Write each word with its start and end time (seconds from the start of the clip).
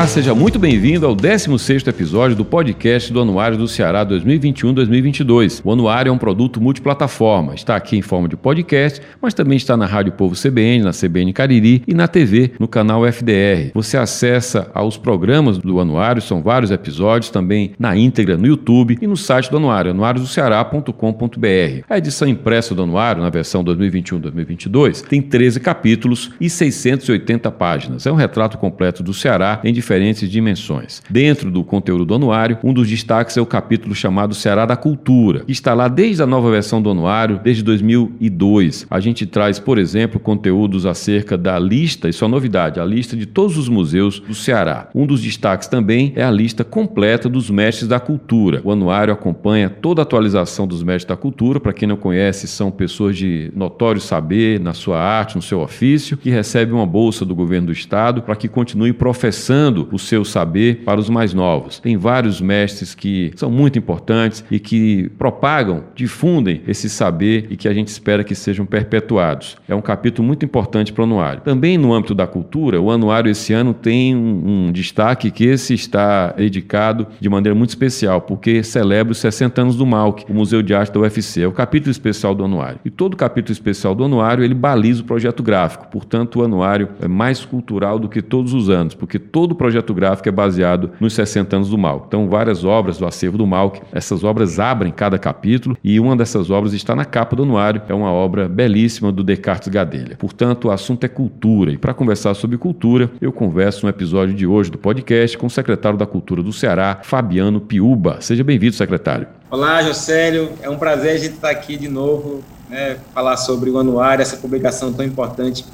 Olá, 0.00 0.08
seja 0.08 0.34
muito 0.34 0.58
bem-vindo 0.58 1.04
ao 1.04 1.14
16º 1.14 1.86
episódio 1.88 2.34
do 2.34 2.42
podcast 2.42 3.12
do 3.12 3.20
Anuário 3.20 3.58
do 3.58 3.68
Ceará 3.68 4.02
2021-2022. 4.06 5.60
O 5.62 5.70
Anuário 5.70 6.08
é 6.08 6.12
um 6.12 6.16
produto 6.16 6.58
multiplataforma, 6.58 7.54
está 7.54 7.76
aqui 7.76 7.98
em 7.98 8.00
forma 8.00 8.26
de 8.26 8.34
podcast, 8.34 9.02
mas 9.20 9.34
também 9.34 9.58
está 9.58 9.76
na 9.76 9.84
Rádio 9.84 10.12
Povo 10.12 10.34
CBN, 10.34 10.84
na 10.84 10.92
CBN 10.92 11.34
Cariri 11.34 11.82
e 11.86 11.92
na 11.92 12.08
TV, 12.08 12.52
no 12.58 12.66
canal 12.66 13.06
FDR. 13.06 13.72
Você 13.74 13.98
acessa 13.98 14.70
aos 14.72 14.96
programas 14.96 15.58
do 15.58 15.78
Anuário, 15.78 16.22
são 16.22 16.40
vários 16.40 16.70
episódios, 16.70 17.30
também 17.30 17.72
na 17.78 17.94
íntegra 17.94 18.38
no 18.38 18.46
YouTube 18.46 18.96
e 19.02 19.06
no 19.06 19.18
site 19.18 19.50
do 19.50 19.58
Anuário, 19.58 19.90
anuariodoceará.com.br. 19.90 21.84
A 21.90 21.98
edição 21.98 22.26
impressa 22.26 22.74
do 22.74 22.84
Anuário, 22.84 23.22
na 23.22 23.28
versão 23.28 23.62
2021-2022, 23.62 25.02
tem 25.02 25.20
13 25.20 25.60
capítulos 25.60 26.30
e 26.40 26.48
680 26.48 27.50
páginas. 27.50 28.06
É 28.06 28.10
um 28.10 28.16
retrato 28.16 28.56
completo 28.56 29.02
do 29.02 29.12
Ceará 29.12 29.60
em 29.62 29.74
diferentes 29.74 29.89
dimensões. 30.28 31.02
Dentro 31.08 31.50
do 31.50 31.64
conteúdo 31.64 32.04
do 32.04 32.14
anuário, 32.14 32.58
um 32.62 32.72
dos 32.72 32.88
destaques 32.88 33.36
é 33.36 33.40
o 33.40 33.46
capítulo 33.46 33.94
chamado 33.94 34.34
Ceará 34.34 34.66
da 34.66 34.76
Cultura, 34.76 35.40
que 35.40 35.52
está 35.52 35.74
lá 35.74 35.88
desde 35.88 36.22
a 36.22 36.26
nova 36.26 36.50
versão 36.50 36.80
do 36.80 36.90
anuário, 36.90 37.40
desde 37.42 37.62
2002. 37.62 38.86
A 38.90 39.00
gente 39.00 39.26
traz, 39.26 39.58
por 39.58 39.78
exemplo, 39.78 40.20
conteúdos 40.20 40.86
acerca 40.86 41.36
da 41.36 41.58
lista, 41.58 42.08
isso 42.08 42.24
é 42.24 42.28
novidade, 42.28 42.80
a 42.80 42.84
lista 42.84 43.16
de 43.16 43.26
todos 43.26 43.56
os 43.56 43.68
museus 43.68 44.20
do 44.20 44.34
Ceará. 44.34 44.88
Um 44.94 45.06
dos 45.06 45.20
destaques 45.20 45.68
também 45.68 46.12
é 46.16 46.22
a 46.22 46.30
lista 46.30 46.64
completa 46.64 47.28
dos 47.28 47.50
mestres 47.50 47.88
da 47.88 48.00
cultura. 48.00 48.60
O 48.64 48.72
anuário 48.72 49.12
acompanha 49.12 49.68
toda 49.68 50.02
a 50.02 50.04
atualização 50.04 50.66
dos 50.66 50.82
mestres 50.82 51.08
da 51.08 51.16
cultura. 51.16 51.60
Para 51.60 51.72
quem 51.72 51.88
não 51.88 51.96
conhece, 51.96 52.46
são 52.46 52.70
pessoas 52.70 53.16
de 53.16 53.52
notório 53.54 54.00
saber 54.00 54.58
na 54.60 54.72
sua 54.72 54.98
arte, 54.98 55.36
no 55.36 55.42
seu 55.42 55.60
ofício, 55.60 56.16
que 56.16 56.30
recebem 56.30 56.74
uma 56.74 56.86
bolsa 56.86 57.24
do 57.24 57.34
governo 57.34 57.68
do 57.68 57.72
estado 57.72 58.22
para 58.22 58.36
que 58.36 58.48
continue 58.48 58.92
professando 58.92 59.69
o 59.92 59.98
seu 59.98 60.24
saber 60.24 60.82
para 60.84 61.00
os 61.00 61.08
mais 61.08 61.34
novos. 61.34 61.78
Tem 61.78 61.96
vários 61.96 62.40
mestres 62.40 62.94
que 62.94 63.32
são 63.36 63.50
muito 63.50 63.78
importantes 63.78 64.44
e 64.50 64.58
que 64.58 65.10
propagam, 65.18 65.84
difundem 65.94 66.62
esse 66.66 66.88
saber 66.88 67.46
e 67.50 67.56
que 67.56 67.68
a 67.68 67.74
gente 67.74 67.88
espera 67.88 68.24
que 68.24 68.34
sejam 68.34 68.66
perpetuados. 68.66 69.56
É 69.68 69.74
um 69.74 69.80
capítulo 69.80 70.26
muito 70.26 70.44
importante 70.44 70.92
para 70.92 71.02
o 71.02 71.04
anuário. 71.04 71.42
Também 71.42 71.78
no 71.78 71.92
âmbito 71.92 72.14
da 72.14 72.26
cultura, 72.26 72.80
o 72.80 72.90
anuário 72.90 73.30
esse 73.30 73.52
ano 73.52 73.74
tem 73.74 74.14
um, 74.14 74.66
um 74.68 74.72
destaque 74.72 75.30
que 75.30 75.44
esse 75.44 75.74
está 75.74 76.32
dedicado 76.32 77.06
de 77.20 77.28
maneira 77.28 77.54
muito 77.54 77.70
especial, 77.70 78.20
porque 78.20 78.62
celebra 78.62 79.12
os 79.12 79.18
60 79.18 79.62
anos 79.62 79.76
do 79.76 79.86
MAUC, 79.86 80.24
o 80.28 80.34
Museu 80.34 80.62
de 80.62 80.74
Arte 80.74 80.92
da 80.92 81.00
UFC. 81.00 81.42
É 81.42 81.46
o 81.46 81.52
capítulo 81.52 81.90
especial 81.90 82.34
do 82.34 82.44
anuário. 82.44 82.80
E 82.84 82.90
todo 82.90 83.16
capítulo 83.16 83.52
especial 83.52 83.94
do 83.94 84.04
anuário, 84.04 84.44
ele 84.44 84.54
baliza 84.54 85.02
o 85.02 85.04
projeto 85.04 85.42
gráfico. 85.42 85.88
Portanto, 85.88 86.40
o 86.40 86.44
anuário 86.44 86.88
é 87.00 87.08
mais 87.08 87.44
cultural 87.44 87.98
do 87.98 88.08
que 88.08 88.22
todos 88.22 88.54
os 88.54 88.68
anos, 88.68 88.94
porque 88.94 89.18
todo 89.18 89.54
projeto 89.60 89.92
gráfico 89.92 90.26
é 90.26 90.32
baseado 90.32 90.92
nos 90.98 91.12
60 91.12 91.56
anos 91.56 91.68
do 91.68 91.76
Malc. 91.76 92.06
Então, 92.06 92.26
várias 92.26 92.64
obras 92.64 92.96
do 92.96 93.06
acervo 93.06 93.36
do 93.36 93.46
Malc, 93.46 93.82
essas 93.92 94.24
obras 94.24 94.58
abrem 94.58 94.90
cada 94.90 95.18
capítulo 95.18 95.76
e 95.84 96.00
uma 96.00 96.16
dessas 96.16 96.48
obras 96.48 96.72
está 96.72 96.96
na 96.96 97.04
capa 97.04 97.36
do 97.36 97.42
anuário. 97.42 97.82
É 97.86 97.92
uma 97.92 98.10
obra 98.10 98.48
belíssima 98.48 99.12
do 99.12 99.22
Descartes 99.22 99.68
Gadelha. 99.68 100.16
Portanto, 100.16 100.68
o 100.68 100.70
assunto 100.70 101.04
é 101.04 101.08
cultura. 101.08 101.72
E 101.72 101.76
para 101.76 101.92
conversar 101.92 102.32
sobre 102.32 102.56
cultura, 102.56 103.10
eu 103.20 103.30
converso 103.30 103.84
no 103.84 103.90
episódio 103.90 104.34
de 104.34 104.46
hoje 104.46 104.70
do 104.70 104.78
podcast 104.78 105.36
com 105.36 105.46
o 105.46 105.50
secretário 105.50 105.98
da 105.98 106.06
Cultura 106.06 106.42
do 106.42 106.54
Ceará, 106.54 107.00
Fabiano 107.02 107.60
Piuba. 107.60 108.16
Seja 108.22 108.42
bem-vindo, 108.42 108.74
secretário. 108.74 109.26
Olá, 109.50 109.82
Jocélio. 109.82 110.52
É 110.62 110.70
um 110.70 110.78
prazer 110.78 111.16
a 111.16 111.18
gente 111.18 111.34
estar 111.34 111.50
aqui 111.50 111.76
de 111.76 111.86
novo, 111.86 112.42
né, 112.70 112.96
falar 113.12 113.36
sobre 113.36 113.68
o 113.68 113.78
anuário, 113.78 114.22
essa 114.22 114.38
publicação 114.38 114.90
tão 114.90 115.04
importante 115.04 115.66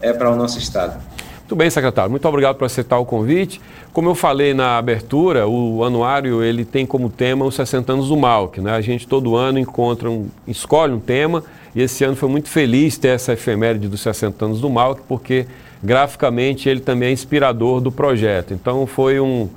é, 0.00 0.14
para 0.14 0.30
o 0.30 0.36
nosso 0.36 0.58
Estado. 0.58 1.15
Muito 1.46 1.54
bem, 1.54 1.70
secretário. 1.70 2.10
Muito 2.10 2.26
obrigado 2.26 2.56
por 2.56 2.64
aceitar 2.64 2.98
o 2.98 3.04
convite. 3.04 3.60
Como 3.92 4.08
eu 4.08 4.16
falei 4.16 4.52
na 4.52 4.78
abertura, 4.78 5.46
o 5.46 5.84
anuário 5.84 6.42
ele 6.42 6.64
tem 6.64 6.84
como 6.84 7.08
tema 7.08 7.44
os 7.44 7.54
60 7.54 7.92
anos 7.92 8.08
do 8.08 8.16
Malc. 8.16 8.58
Né? 8.60 8.72
A 8.72 8.80
gente 8.80 9.06
todo 9.06 9.36
ano 9.36 9.56
encontra 9.56 10.10
um, 10.10 10.26
escolhe 10.48 10.92
um 10.92 10.98
tema 10.98 11.44
e 11.72 11.82
esse 11.82 12.02
ano 12.02 12.16
foi 12.16 12.28
muito 12.28 12.48
feliz 12.48 12.98
ter 12.98 13.10
essa 13.10 13.32
efeméride 13.32 13.86
dos 13.86 14.00
60 14.00 14.44
anos 14.44 14.60
do 14.60 14.68
Malc, 14.68 15.02
porque 15.06 15.46
graficamente 15.80 16.68
ele 16.68 16.80
também 16.80 17.10
é 17.10 17.12
inspirador 17.12 17.80
do 17.80 17.92
projeto. 17.92 18.52
Então 18.52 18.84
foi 18.84 19.20
um, 19.20 19.48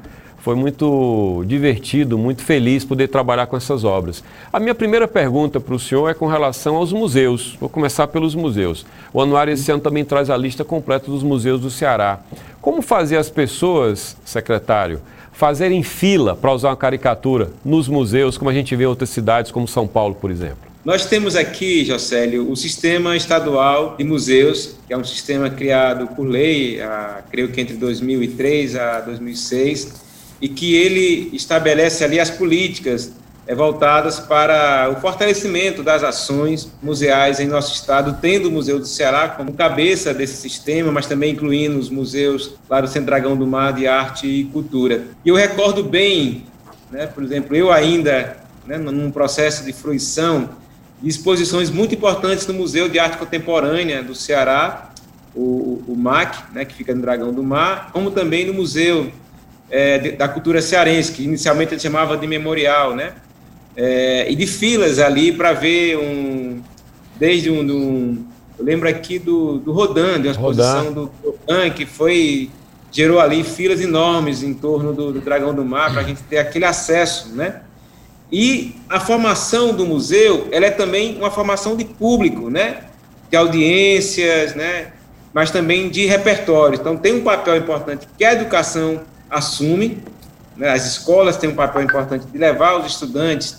foi 0.41 0.55
muito 0.55 1.43
divertido, 1.45 2.17
muito 2.17 2.43
feliz 2.43 2.85
poder 2.85 3.07
trabalhar 3.07 3.47
com 3.47 3.57
essas 3.57 3.83
obras. 3.83 4.23
A 4.51 4.59
minha 4.59 4.73
primeira 4.73 5.07
pergunta 5.07 5.59
para 5.59 5.75
o 5.75 5.79
senhor 5.79 6.09
é 6.09 6.13
com 6.13 6.27
relação 6.27 6.75
aos 6.75 6.93
museus. 6.93 7.57
Vou 7.59 7.69
começar 7.69 8.07
pelos 8.07 8.35
museus. 8.35 8.85
O 9.13 9.21
anuário 9.21 9.53
esse 9.53 9.71
ano 9.71 9.81
também 9.81 10.05
traz 10.05 10.29
a 10.29 10.37
lista 10.37 10.63
completa 10.63 11.11
dos 11.11 11.23
museus 11.23 11.61
do 11.61 11.69
Ceará. 11.69 12.19
Como 12.61 12.81
fazer 12.81 13.17
as 13.17 13.29
pessoas, 13.29 14.15
secretário, 14.23 15.01
fazerem 15.31 15.83
fila 15.83 16.35
para 16.35 16.53
usar 16.53 16.69
uma 16.69 16.75
caricatura 16.75 17.49
nos 17.63 17.87
museus, 17.87 18.37
como 18.37 18.49
a 18.49 18.53
gente 18.53 18.75
vê 18.75 18.83
em 18.83 18.87
outras 18.87 19.09
cidades, 19.09 19.51
como 19.51 19.67
São 19.67 19.87
Paulo, 19.87 20.15
por 20.15 20.31
exemplo? 20.31 20.69
Nós 20.83 21.05
temos 21.05 21.35
aqui, 21.35 21.83
Jocélio, 21.83 22.49
o 22.49 22.55
Sistema 22.55 23.15
Estadual 23.15 23.95
de 23.97 24.03
Museus, 24.03 24.75
que 24.87 24.93
é 24.93 24.97
um 24.97 25.03
sistema 25.03 25.49
criado 25.49 26.07
por 26.15 26.25
lei, 26.25 26.81
a, 26.81 27.21
creio 27.29 27.49
que 27.49 27.59
entre 27.59 27.75
2003 27.75 28.75
a 28.77 29.01
2006, 29.01 30.08
e 30.41 30.47
que 30.47 30.75
ele 30.75 31.29
estabelece 31.33 32.03
ali 32.03 32.19
as 32.19 32.29
políticas 32.29 33.11
é, 33.49 33.55
voltadas 33.55 34.19
para 34.19 34.93
o 34.95 35.01
fortalecimento 35.01 35.81
das 35.81 36.03
ações 36.03 36.71
museais 36.83 37.39
em 37.39 37.47
nosso 37.47 37.73
estado, 37.73 38.17
tendo 38.21 38.47
o 38.47 38.51
Museu 38.51 38.77
do 38.77 38.85
Ceará 38.85 39.27
como 39.29 39.53
cabeça 39.53 40.13
desse 40.13 40.35
sistema, 40.35 40.91
mas 40.91 41.07
também 41.07 41.33
incluindo 41.33 41.79
os 41.79 41.89
museus 41.89 42.53
lá 42.69 42.79
do 42.79 42.87
Centro 42.87 43.07
Dragão 43.07 43.35
do 43.35 43.47
Mar 43.47 43.73
de 43.73 43.87
Arte 43.87 44.27
e 44.27 44.43
Cultura. 44.45 45.07
E 45.25 45.29
eu 45.29 45.35
recordo 45.35 45.83
bem, 45.83 46.43
né, 46.91 47.07
por 47.07 47.23
exemplo, 47.23 47.55
eu 47.55 47.71
ainda, 47.71 48.37
né, 48.67 48.77
num 48.77 49.09
processo 49.09 49.65
de 49.65 49.73
fruição, 49.73 50.49
de 51.01 51.09
exposições 51.09 51.71
muito 51.71 51.95
importantes 51.95 52.45
no 52.45 52.53
Museu 52.53 52.87
de 52.87 52.99
Arte 52.99 53.17
Contemporânea 53.17 54.03
do 54.03 54.13
Ceará, 54.13 54.91
o, 55.33 55.81
o 55.87 55.95
MAC, 55.95 56.53
né, 56.53 56.65
que 56.65 56.75
fica 56.75 56.93
no 56.93 57.01
Dragão 57.01 57.33
do 57.33 57.41
Mar, 57.43 57.89
como 57.91 58.11
também 58.11 58.45
no 58.45 58.53
Museu 58.53 59.11
é, 59.69 60.11
da 60.11 60.27
cultura 60.27 60.61
cearense, 60.61 61.11
que 61.11 61.23
inicialmente 61.23 61.73
ele 61.73 61.81
chamava 61.81 62.17
de 62.17 62.25
memorial, 62.25 62.95
né? 62.95 63.13
É, 63.75 64.29
e 64.29 64.35
de 64.35 64.47
filas 64.47 64.99
ali 64.99 65.31
para 65.31 65.53
ver 65.53 65.97
um. 65.97 66.61
Desde 67.17 67.49
um, 67.49 67.61
um. 67.61 68.25
eu 68.57 68.65
lembro 68.65 68.89
aqui 68.89 69.19
do, 69.19 69.59
do 69.59 69.71
Rodan, 69.71 70.19
de 70.19 70.27
uma 70.27 70.31
exposição 70.31 70.91
do 70.91 71.11
Rodan, 71.23 71.69
que 71.69 71.85
foi. 71.85 72.49
gerou 72.91 73.19
ali 73.19 73.43
filas 73.43 73.79
enormes 73.79 74.41
em 74.41 74.53
torno 74.53 74.93
do, 74.93 75.13
do 75.13 75.21
Dragão 75.21 75.53
do 75.53 75.63
Mar, 75.63 75.91
para 75.91 76.01
a 76.01 76.03
gente 76.03 76.23
ter 76.23 76.39
aquele 76.39 76.65
acesso, 76.65 77.35
né? 77.35 77.61
E 78.31 78.75
a 78.87 78.99
formação 78.99 79.73
do 79.73 79.85
museu, 79.85 80.47
ela 80.51 80.65
é 80.65 80.71
também 80.71 81.17
uma 81.17 81.31
formação 81.31 81.75
de 81.75 81.83
público, 81.83 82.49
né? 82.49 82.83
De 83.29 83.37
audiências, 83.37 84.55
né? 84.55 84.93
Mas 85.33 85.51
também 85.51 85.89
de 85.89 86.05
repertório. 86.05 86.79
Então, 86.79 86.97
tem 86.97 87.15
um 87.15 87.23
papel 87.23 87.57
importante 87.57 88.07
que 88.17 88.23
é 88.23 88.29
a 88.29 88.33
educação 88.33 89.01
assume. 89.29 89.99
Né, 90.57 90.69
as 90.69 90.85
escolas 90.85 91.37
têm 91.37 91.49
um 91.49 91.55
papel 91.55 91.83
importante 91.83 92.25
de 92.25 92.37
levar 92.37 92.79
os 92.79 92.85
estudantes, 92.85 93.57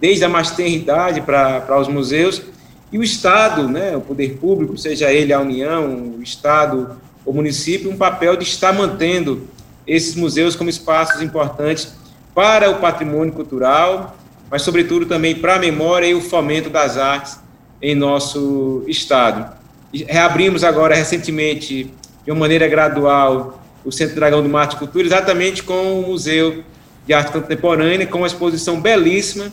desde 0.00 0.24
a 0.24 0.28
mais 0.28 0.50
tenra 0.50 0.70
idade, 0.70 1.20
para 1.20 1.78
os 1.78 1.86
museus, 1.86 2.42
e 2.90 2.98
o 2.98 3.04
Estado, 3.04 3.68
né, 3.68 3.96
o 3.96 4.00
poder 4.00 4.38
público, 4.38 4.76
seja 4.76 5.12
ele 5.12 5.32
a 5.32 5.38
União, 5.38 6.14
o 6.18 6.22
Estado, 6.22 6.96
o 7.24 7.32
município, 7.32 7.90
um 7.90 7.96
papel 7.96 8.36
de 8.36 8.42
estar 8.42 8.72
mantendo 8.72 9.46
esses 9.86 10.14
museus 10.16 10.56
como 10.56 10.68
espaços 10.68 11.22
importantes 11.22 11.92
para 12.34 12.70
o 12.70 12.80
patrimônio 12.80 13.32
cultural, 13.32 14.16
mas, 14.50 14.62
sobretudo, 14.62 15.06
também 15.06 15.36
para 15.36 15.54
a 15.54 15.58
memória 15.58 16.06
e 16.06 16.14
o 16.14 16.20
fomento 16.20 16.68
das 16.68 16.96
artes 16.96 17.38
em 17.80 17.94
nosso 17.94 18.82
Estado. 18.88 19.56
Reabrimos 19.92 20.64
agora, 20.64 20.94
recentemente, 20.94 21.92
de 22.24 22.30
uma 22.30 22.40
maneira 22.40 22.66
gradual, 22.66 23.62
o 23.84 23.90
Centro 23.90 24.14
Dragão 24.14 24.42
do 24.42 24.48
Marte 24.48 24.76
Cultura, 24.76 25.06
exatamente 25.06 25.62
com 25.62 26.00
o 26.00 26.08
Museu 26.08 26.62
de 27.06 27.12
Arte 27.12 27.32
Contemporânea, 27.32 28.06
com 28.06 28.18
uma 28.18 28.26
exposição 28.26 28.80
belíssima 28.80 29.52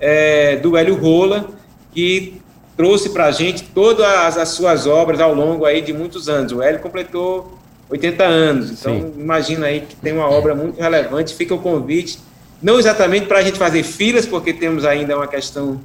é, 0.00 0.56
do 0.56 0.76
Hélio 0.76 0.96
Rola, 0.96 1.48
que 1.92 2.40
trouxe 2.76 3.10
para 3.10 3.26
a 3.26 3.30
gente 3.30 3.64
todas 3.64 4.36
as 4.36 4.50
suas 4.50 4.86
obras 4.86 5.20
ao 5.20 5.34
longo 5.34 5.64
aí 5.64 5.80
de 5.80 5.92
muitos 5.92 6.28
anos. 6.28 6.52
O 6.52 6.62
Hélio 6.62 6.80
completou 6.80 7.58
80 7.88 8.24
anos, 8.24 8.70
então 8.70 8.92
Sim. 8.92 9.12
imagina 9.18 9.66
aí 9.66 9.80
que 9.80 9.96
tem 9.96 10.12
uma 10.12 10.28
obra 10.28 10.54
muito 10.54 10.78
relevante, 10.80 11.34
fica 11.34 11.54
o 11.54 11.58
convite, 11.58 12.18
não 12.60 12.78
exatamente 12.78 13.26
para 13.26 13.38
a 13.38 13.42
gente 13.42 13.58
fazer 13.58 13.82
filas, 13.82 14.26
porque 14.26 14.52
temos 14.52 14.84
ainda 14.84 15.16
uma 15.16 15.26
questão 15.26 15.80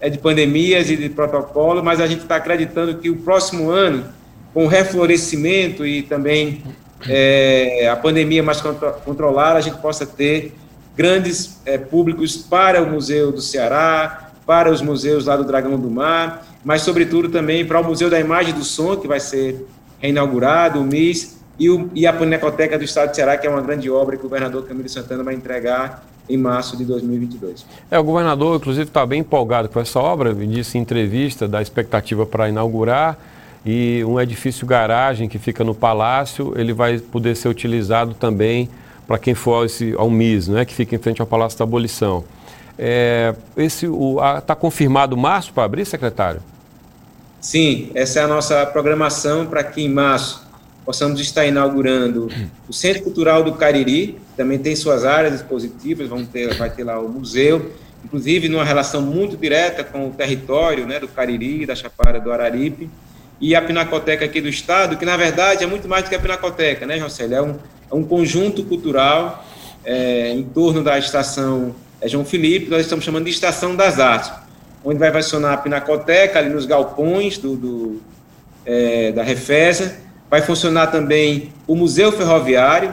é, 0.00 0.10
de 0.10 0.18
pandemias 0.18 0.90
e 0.90 0.96
de 0.96 1.08
protocolo, 1.08 1.82
mas 1.82 2.00
a 2.00 2.06
gente 2.06 2.22
está 2.22 2.36
acreditando 2.36 2.96
que 2.98 3.08
o 3.08 3.16
próximo 3.16 3.70
ano, 3.70 4.04
com 4.52 4.64
o 4.64 4.68
reflorescimento 4.68 5.86
e 5.86 6.02
também 6.02 6.62
é, 7.08 7.88
a 7.88 7.96
pandemia 7.96 8.42
mais 8.42 8.60
controlada, 9.04 9.58
a 9.58 9.60
gente 9.60 9.78
possa 9.78 10.06
ter 10.06 10.54
grandes 10.96 11.60
é, 11.66 11.76
públicos 11.76 12.36
para 12.36 12.82
o 12.82 12.90
Museu 12.90 13.32
do 13.32 13.40
Ceará, 13.40 14.30
para 14.46 14.70
os 14.70 14.80
museus 14.80 15.26
lá 15.26 15.36
do 15.36 15.44
Dragão 15.44 15.78
do 15.78 15.90
Mar, 15.90 16.46
mas, 16.64 16.82
sobretudo, 16.82 17.28
também 17.28 17.66
para 17.66 17.80
o 17.80 17.84
Museu 17.84 18.08
da 18.08 18.20
Imagem 18.20 18.54
do 18.54 18.64
Som, 18.64 18.96
que 18.96 19.08
vai 19.08 19.20
ser 19.20 19.66
reinaugurado, 20.00 20.80
o 20.80 20.84
MIS, 20.84 21.38
e, 21.58 21.70
o, 21.70 21.90
e 21.94 22.06
a 22.06 22.12
Pinacoteca 22.12 22.76
do 22.76 22.84
Estado 22.84 23.10
de 23.10 23.16
Ceará, 23.16 23.36
que 23.36 23.46
é 23.46 23.50
uma 23.50 23.60
grande 23.60 23.90
obra 23.90 24.16
que 24.16 24.26
o 24.26 24.28
governador 24.28 24.66
Camilo 24.66 24.88
Santana 24.88 25.22
vai 25.22 25.34
entregar 25.34 26.04
em 26.28 26.36
março 26.36 26.76
de 26.76 26.84
2022. 26.84 27.66
É, 27.90 27.98
o 27.98 28.04
governador, 28.04 28.56
inclusive, 28.56 28.86
está 28.86 29.04
bem 29.04 29.20
empolgado 29.20 29.68
com 29.68 29.78
essa 29.78 30.00
obra, 30.00 30.34
disse 30.34 30.78
em 30.78 30.80
entrevista 30.80 31.46
da 31.46 31.60
expectativa 31.60 32.26
para 32.26 32.48
inaugurar 32.48 33.18
e 33.64 34.04
um 34.04 34.20
edifício 34.20 34.66
garagem 34.66 35.28
que 35.28 35.38
fica 35.38 35.64
no 35.64 35.74
Palácio, 35.74 36.52
ele 36.56 36.72
vai 36.72 36.98
poder 36.98 37.34
ser 37.34 37.48
utilizado 37.48 38.14
também 38.14 38.68
para 39.06 39.18
quem 39.18 39.34
for 39.34 39.64
esse, 39.64 39.94
ao 39.96 40.10
MIS, 40.10 40.48
né, 40.48 40.64
que 40.64 40.74
fica 40.74 40.94
em 40.94 40.98
frente 40.98 41.20
ao 41.20 41.26
Palácio 41.26 41.58
da 41.58 41.64
Abolição. 41.64 42.24
É, 42.78 43.34
está 43.56 44.54
confirmado 44.54 45.16
março 45.16 45.52
para 45.52 45.64
abrir, 45.64 45.84
secretário? 45.84 46.42
Sim, 47.40 47.90
essa 47.94 48.20
é 48.20 48.22
a 48.22 48.26
nossa 48.28 48.66
programação 48.66 49.46
para 49.46 49.62
que 49.62 49.82
em 49.82 49.88
março 49.88 50.44
possamos 50.84 51.20
estar 51.20 51.46
inaugurando 51.46 52.28
o 52.68 52.72
Centro 52.72 53.02
Cultural 53.02 53.42
do 53.42 53.54
Cariri, 53.54 54.18
que 54.30 54.36
também 54.36 54.58
tem 54.58 54.76
suas 54.76 55.04
áreas 55.04 55.34
expositivas, 55.34 56.08
vamos 56.08 56.28
ter, 56.28 56.54
vai 56.54 56.68
ter 56.68 56.84
lá 56.84 56.98
o 56.98 57.08
museu, 57.08 57.72
inclusive 58.04 58.48
numa 58.48 58.64
relação 58.64 59.00
muito 59.00 59.36
direta 59.36 59.82
com 59.82 60.08
o 60.08 60.10
território 60.10 60.86
né, 60.86 60.98
do 60.98 61.08
Cariri, 61.08 61.64
da 61.64 61.74
Chapada 61.74 62.20
do 62.20 62.30
Araripe, 62.32 62.90
e 63.40 63.54
a 63.54 63.62
Pinacoteca 63.62 64.24
aqui 64.24 64.40
do 64.40 64.48
Estado, 64.48 64.96
que 64.96 65.04
na 65.04 65.16
verdade 65.16 65.64
é 65.64 65.66
muito 65.66 65.88
mais 65.88 66.04
do 66.04 66.08
que 66.08 66.14
a 66.14 66.20
Pinacoteca, 66.20 66.86
né, 66.86 66.98
Jocélio? 66.98 67.36
É 67.36 67.42
um, 67.42 67.58
é 67.90 67.94
um 67.94 68.04
conjunto 68.04 68.64
cultural 68.64 69.44
é, 69.84 70.30
em 70.30 70.44
torno 70.44 70.82
da 70.82 70.98
estação 70.98 71.74
é, 72.00 72.08
João 72.08 72.24
Felipe, 72.24 72.70
nós 72.70 72.82
estamos 72.82 73.04
chamando 73.04 73.24
de 73.24 73.30
Estação 73.30 73.74
das 73.74 73.98
Artes, 73.98 74.32
onde 74.84 74.98
vai 74.98 75.12
funcionar 75.12 75.54
a 75.54 75.56
Pinacoteca, 75.56 76.38
ali 76.38 76.50
nos 76.50 76.66
galpões 76.66 77.38
do, 77.38 77.56
do 77.56 78.02
é, 78.66 79.12
da 79.12 79.22
Refesa, 79.22 80.04
Vai 80.34 80.42
funcionar 80.42 80.88
também 80.88 81.52
o 81.64 81.76
Museu 81.76 82.10
Ferroviário, 82.10 82.92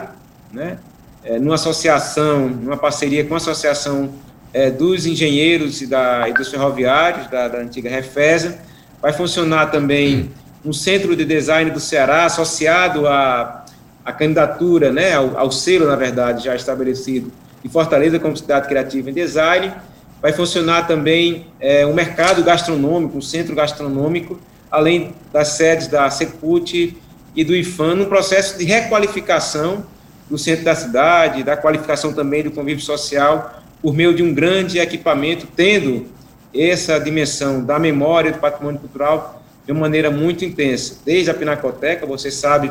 né? 0.52 0.78
É, 1.24 1.40
numa 1.40 1.56
associação, 1.56 2.48
numa 2.48 2.76
parceria 2.76 3.24
com 3.24 3.34
a 3.34 3.36
Associação 3.36 4.12
é, 4.52 4.70
dos 4.70 5.06
Engenheiros 5.06 5.80
e, 5.80 5.88
da, 5.88 6.28
e 6.28 6.34
dos 6.34 6.48
Ferroviários, 6.48 7.28
da, 7.28 7.48
da, 7.48 7.58
antiga 7.58 7.90
Refesa. 7.90 8.58
Vai 9.02 9.12
funcionar 9.12 9.66
também 9.66 10.30
um 10.64 10.72
Centro 10.72 11.16
de 11.16 11.24
Design 11.24 11.72
do 11.72 11.80
Ceará, 11.80 12.24
associado 12.24 13.08
à, 13.08 13.64
à 14.04 14.12
candidatura, 14.12 14.92
né, 14.92 15.12
ao, 15.14 15.36
ao 15.36 15.50
selo, 15.50 15.88
na 15.88 15.96
verdade, 15.96 16.44
já 16.44 16.54
estabelecido, 16.54 17.32
de 17.64 17.68
Fortaleza 17.68 18.20
como 18.20 18.36
cidade 18.36 18.68
criativa 18.68 19.10
em 19.10 19.12
design. 19.12 19.72
Vai 20.20 20.32
funcionar 20.32 20.86
também 20.86 21.48
é, 21.58 21.84
um 21.84 21.92
mercado 21.92 22.44
gastronômico, 22.44 23.18
um 23.18 23.20
centro 23.20 23.56
gastronômico, 23.56 24.38
além 24.70 25.12
das 25.32 25.48
sedes 25.48 25.88
da 25.88 26.08
Secult 26.08 26.96
e 27.34 27.44
do 27.44 27.56
IFAM 27.56 27.96
no 27.96 28.06
processo 28.06 28.56
de 28.56 28.64
requalificação 28.64 29.84
do 30.30 30.38
centro 30.38 30.64
da 30.64 30.76
cidade, 30.76 31.42
da 31.42 31.56
qualificação 31.56 32.12
também 32.12 32.44
do 32.44 32.52
convívio 32.52 32.84
social, 32.84 33.64
por 33.82 33.94
meio 33.94 34.14
de 34.14 34.22
um 34.22 34.32
grande 34.32 34.78
equipamento, 34.78 35.48
tendo 35.56 36.06
essa 36.54 36.98
dimensão 36.98 37.64
da 37.64 37.78
memória 37.78 38.32
do 38.32 38.38
patrimônio 38.38 38.80
cultural 38.80 39.42
de 39.64 39.72
uma 39.72 39.82
maneira 39.82 40.10
muito 40.10 40.44
intensa. 40.44 40.96
Desde 41.04 41.30
a 41.30 41.34
Pinacoteca, 41.34 42.04
você 42.04 42.30
sabe 42.30 42.70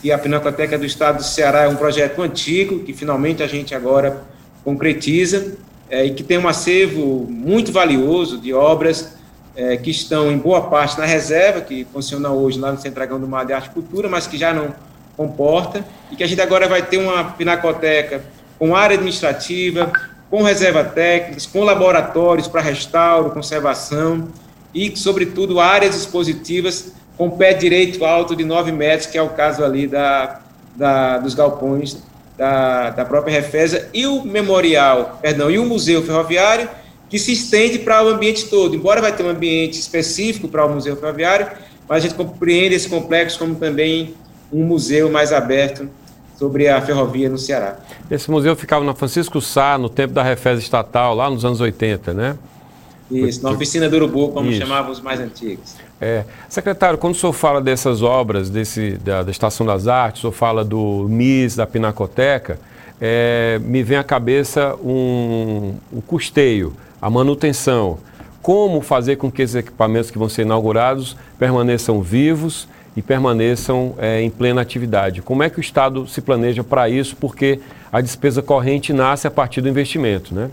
que 0.00 0.10
a 0.10 0.18
Pinacoteca 0.18 0.78
do 0.78 0.84
Estado 0.84 1.18
do 1.18 1.24
Ceará 1.24 1.62
é 1.62 1.68
um 1.68 1.76
projeto 1.76 2.22
antigo, 2.22 2.80
que 2.80 2.92
finalmente 2.92 3.42
a 3.42 3.46
gente 3.46 3.74
agora 3.74 4.24
concretiza, 4.64 5.56
é, 5.88 6.04
e 6.06 6.14
que 6.14 6.22
tem 6.22 6.38
um 6.38 6.48
acervo 6.48 7.26
muito 7.28 7.70
valioso 7.70 8.38
de 8.38 8.52
obras 8.52 9.14
é, 9.54 9.76
que 9.76 9.90
estão 9.90 10.32
em 10.32 10.38
boa 10.38 10.62
parte 10.62 10.98
na 10.98 11.04
reserva, 11.04 11.60
que 11.60 11.86
funciona 11.92 12.30
hoje 12.30 12.58
lá 12.58 12.72
no 12.72 12.78
Centragão 12.78 13.20
do 13.20 13.28
Mar 13.28 13.44
de 13.44 13.52
Arte 13.52 13.68
e 13.68 13.70
Cultura, 13.70 14.08
mas 14.08 14.26
que 14.26 14.38
já 14.38 14.54
não 14.54 14.74
comporta, 15.16 15.84
e 16.10 16.16
que 16.16 16.24
a 16.24 16.26
gente 16.26 16.40
agora 16.40 16.66
vai 16.66 16.82
ter 16.82 16.96
uma 16.96 17.24
pinacoteca 17.32 18.24
com 18.58 18.74
área 18.74 18.94
administrativa, 18.94 19.92
com 20.32 20.42
reserva 20.42 20.82
técnicas, 20.82 21.44
com 21.44 21.62
laboratórios 21.62 22.48
para 22.48 22.62
restauro, 22.62 23.32
conservação 23.32 24.28
e, 24.74 24.96
sobretudo, 24.96 25.60
áreas 25.60 25.94
expositivas 25.94 26.94
com 27.18 27.28
pé 27.28 27.52
direito 27.52 28.02
alto 28.02 28.34
de 28.34 28.42
9 28.42 28.72
metros, 28.72 29.06
que 29.06 29.18
é 29.18 29.22
o 29.22 29.28
caso 29.28 29.62
ali 29.62 29.86
da, 29.86 30.40
da 30.74 31.18
dos 31.18 31.34
galpões 31.34 31.98
da, 32.34 32.88
da 32.88 33.04
própria 33.04 33.30
Refesa, 33.30 33.90
e 33.92 34.06
o 34.06 34.24
memorial, 34.24 35.18
perdão, 35.20 35.50
e 35.50 35.58
o 35.58 35.66
Museu 35.66 36.02
Ferroviário, 36.02 36.66
que 37.10 37.18
se 37.18 37.32
estende 37.32 37.80
para 37.80 38.02
o 38.02 38.08
ambiente 38.08 38.46
todo. 38.46 38.74
Embora 38.74 39.02
vai 39.02 39.14
ter 39.14 39.22
um 39.22 39.28
ambiente 39.28 39.78
específico 39.78 40.48
para 40.48 40.64
o 40.64 40.72
Museu 40.72 40.96
Ferroviário, 40.96 41.46
mas 41.86 41.98
a 41.98 42.08
gente 42.08 42.14
compreende 42.14 42.74
esse 42.74 42.88
complexo 42.88 43.38
como 43.38 43.56
também 43.56 44.14
um 44.50 44.64
museu 44.64 45.10
mais 45.10 45.30
aberto 45.30 45.90
sobre 46.42 46.66
a 46.66 46.82
ferrovia 46.82 47.28
no 47.28 47.38
Ceará. 47.38 47.76
Esse 48.10 48.28
museu 48.28 48.56
ficava 48.56 48.84
na 48.84 48.92
Francisco 48.92 49.40
Sá, 49.40 49.78
no 49.78 49.88
tempo 49.88 50.12
da 50.12 50.24
Refesa 50.24 50.60
Estatal, 50.60 51.14
lá 51.14 51.30
nos 51.30 51.44
anos 51.44 51.60
80, 51.60 52.12
né? 52.12 52.36
Isso, 53.08 53.44
na 53.44 53.50
oficina 53.52 53.88
do 53.88 53.94
Urubu, 53.94 54.30
como 54.30 54.50
Isso. 54.50 54.58
chamavam 54.58 54.90
os 54.90 55.00
mais 55.00 55.20
antigos. 55.20 55.76
É. 56.00 56.24
Secretário, 56.48 56.98
quando 56.98 57.14
o 57.14 57.16
senhor 57.16 57.32
fala 57.32 57.60
dessas 57.60 58.02
obras, 58.02 58.50
desse, 58.50 58.98
da, 59.04 59.22
da 59.22 59.30
Estação 59.30 59.64
das 59.64 59.86
Artes, 59.86 60.18
o 60.18 60.22
senhor 60.22 60.32
fala 60.32 60.64
do 60.64 61.06
MIS, 61.08 61.54
da 61.54 61.64
Pinacoteca, 61.64 62.58
é, 63.00 63.60
me 63.62 63.84
vem 63.84 63.98
à 63.98 64.02
cabeça 64.02 64.74
um, 64.82 65.74
um 65.92 66.00
custeio 66.00 66.74
a 67.00 67.08
manutenção, 67.08 67.98
como 68.40 68.80
fazer 68.80 69.14
com 69.14 69.30
que 69.30 69.42
esses 69.42 69.54
equipamentos 69.54 70.10
que 70.10 70.18
vão 70.18 70.28
ser 70.28 70.42
inaugurados 70.42 71.16
permaneçam 71.38 72.02
vivos 72.02 72.66
e 72.96 73.02
permaneçam 73.02 73.94
é, 73.98 74.20
em 74.20 74.30
plena 74.30 74.60
atividade. 74.60 75.22
Como 75.22 75.42
é 75.42 75.50
que 75.50 75.58
o 75.58 75.60
Estado 75.60 76.06
se 76.06 76.20
planeja 76.20 76.62
para 76.62 76.88
isso? 76.88 77.16
Porque 77.16 77.60
a 77.90 78.00
despesa 78.00 78.42
corrente 78.42 78.92
nasce 78.92 79.26
a 79.26 79.30
partir 79.30 79.60
do 79.60 79.68
investimento, 79.68 80.34
né? 80.34 80.50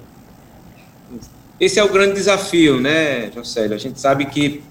Esse 1.59 1.79
é 1.79 1.83
o 1.83 1.89
grande 1.89 2.13
desafio, 2.13 2.79
né, 2.79 3.29
Josélio? 3.35 3.75
A 3.75 3.79
gente 3.79 3.99
sabe 3.99 4.25
que 4.25 4.63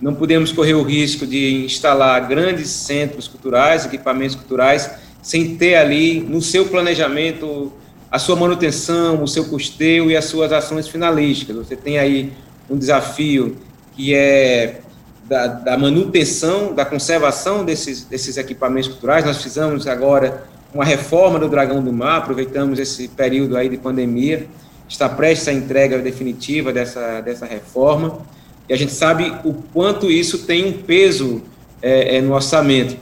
não 0.00 0.14
podemos 0.14 0.52
correr 0.52 0.74
o 0.74 0.82
risco 0.82 1.26
de 1.26 1.64
instalar 1.64 2.28
grandes 2.28 2.68
centros 2.68 3.26
culturais, 3.26 3.86
equipamentos 3.86 4.36
culturais, 4.36 4.90
sem 5.22 5.56
ter 5.56 5.76
ali 5.76 6.20
no 6.20 6.42
seu 6.42 6.66
planejamento 6.66 7.72
a 8.10 8.18
sua 8.18 8.36
manutenção, 8.36 9.22
o 9.22 9.26
seu 9.26 9.46
custeio 9.46 10.10
e 10.10 10.16
as 10.16 10.26
suas 10.26 10.52
ações 10.52 10.86
finalísticas. 10.86 11.56
Você 11.56 11.74
tem 11.74 11.98
aí 11.98 12.32
um 12.68 12.76
desafio 12.76 13.56
que 13.96 14.14
é 14.14 14.80
da, 15.28 15.46
da 15.46 15.76
manutenção, 15.76 16.74
da 16.74 16.84
conservação 16.84 17.64
desses, 17.64 18.04
desses 18.04 18.36
equipamentos 18.36 18.88
culturais. 18.88 19.24
Nós 19.24 19.42
fizemos 19.42 19.86
agora 19.86 20.44
uma 20.72 20.84
reforma 20.84 21.38
do 21.38 21.48
Dragão 21.48 21.82
do 21.82 21.92
Mar, 21.92 22.18
aproveitamos 22.18 22.78
esse 22.78 23.08
período 23.08 23.56
aí 23.56 23.68
de 23.68 23.76
pandemia, 23.76 24.46
está 24.88 25.08
prestes 25.08 25.48
a 25.48 25.52
entrega 25.52 25.98
definitiva 25.98 26.72
dessa, 26.72 27.20
dessa 27.20 27.46
reforma, 27.46 28.20
e 28.68 28.72
a 28.72 28.76
gente 28.76 28.92
sabe 28.92 29.32
o 29.44 29.54
quanto 29.54 30.10
isso 30.10 30.40
tem 30.40 30.66
um 30.66 30.72
peso 30.72 31.42
é, 31.80 32.16
é, 32.16 32.20
no 32.20 32.34
orçamento. 32.34 32.96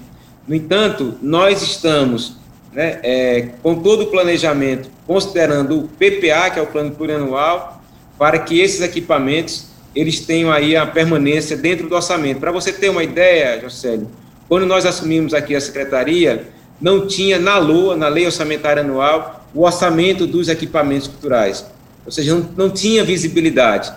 No 0.46 0.54
entanto, 0.54 1.14
nós 1.22 1.62
estamos 1.62 2.36
né, 2.72 3.00
é, 3.02 3.48
com 3.62 3.76
todo 3.76 4.02
o 4.02 4.06
planejamento, 4.06 4.90
considerando 5.06 5.78
o 5.78 5.88
PPA, 5.88 6.50
que 6.50 6.58
é 6.58 6.62
o 6.62 6.66
plano 6.66 6.90
plurianual, 6.90 7.82
para 8.18 8.38
que 8.38 8.60
esses 8.60 8.80
equipamentos 8.80 9.73
eles 9.94 10.20
tenham 10.20 10.50
aí 10.50 10.76
a 10.76 10.86
permanência 10.86 11.56
dentro 11.56 11.88
do 11.88 11.94
orçamento. 11.94 12.40
Para 12.40 12.50
você 12.50 12.72
ter 12.72 12.88
uma 12.88 13.04
ideia, 13.04 13.60
Jocélio, 13.60 14.08
quando 14.48 14.66
nós 14.66 14.84
assumimos 14.84 15.32
aqui 15.32 15.54
a 15.54 15.60
secretaria, 15.60 16.48
não 16.80 17.06
tinha 17.06 17.38
na 17.38 17.58
LOA, 17.58 17.96
na 17.96 18.08
Lei 18.08 18.26
Orçamentária 18.26 18.82
Anual, 18.82 19.46
o 19.54 19.62
orçamento 19.62 20.26
dos 20.26 20.48
equipamentos 20.48 21.06
culturais. 21.06 21.64
Ou 22.04 22.12
seja, 22.12 22.34
não, 22.34 22.50
não 22.56 22.70
tinha 22.70 23.04
visibilidade. 23.04 23.92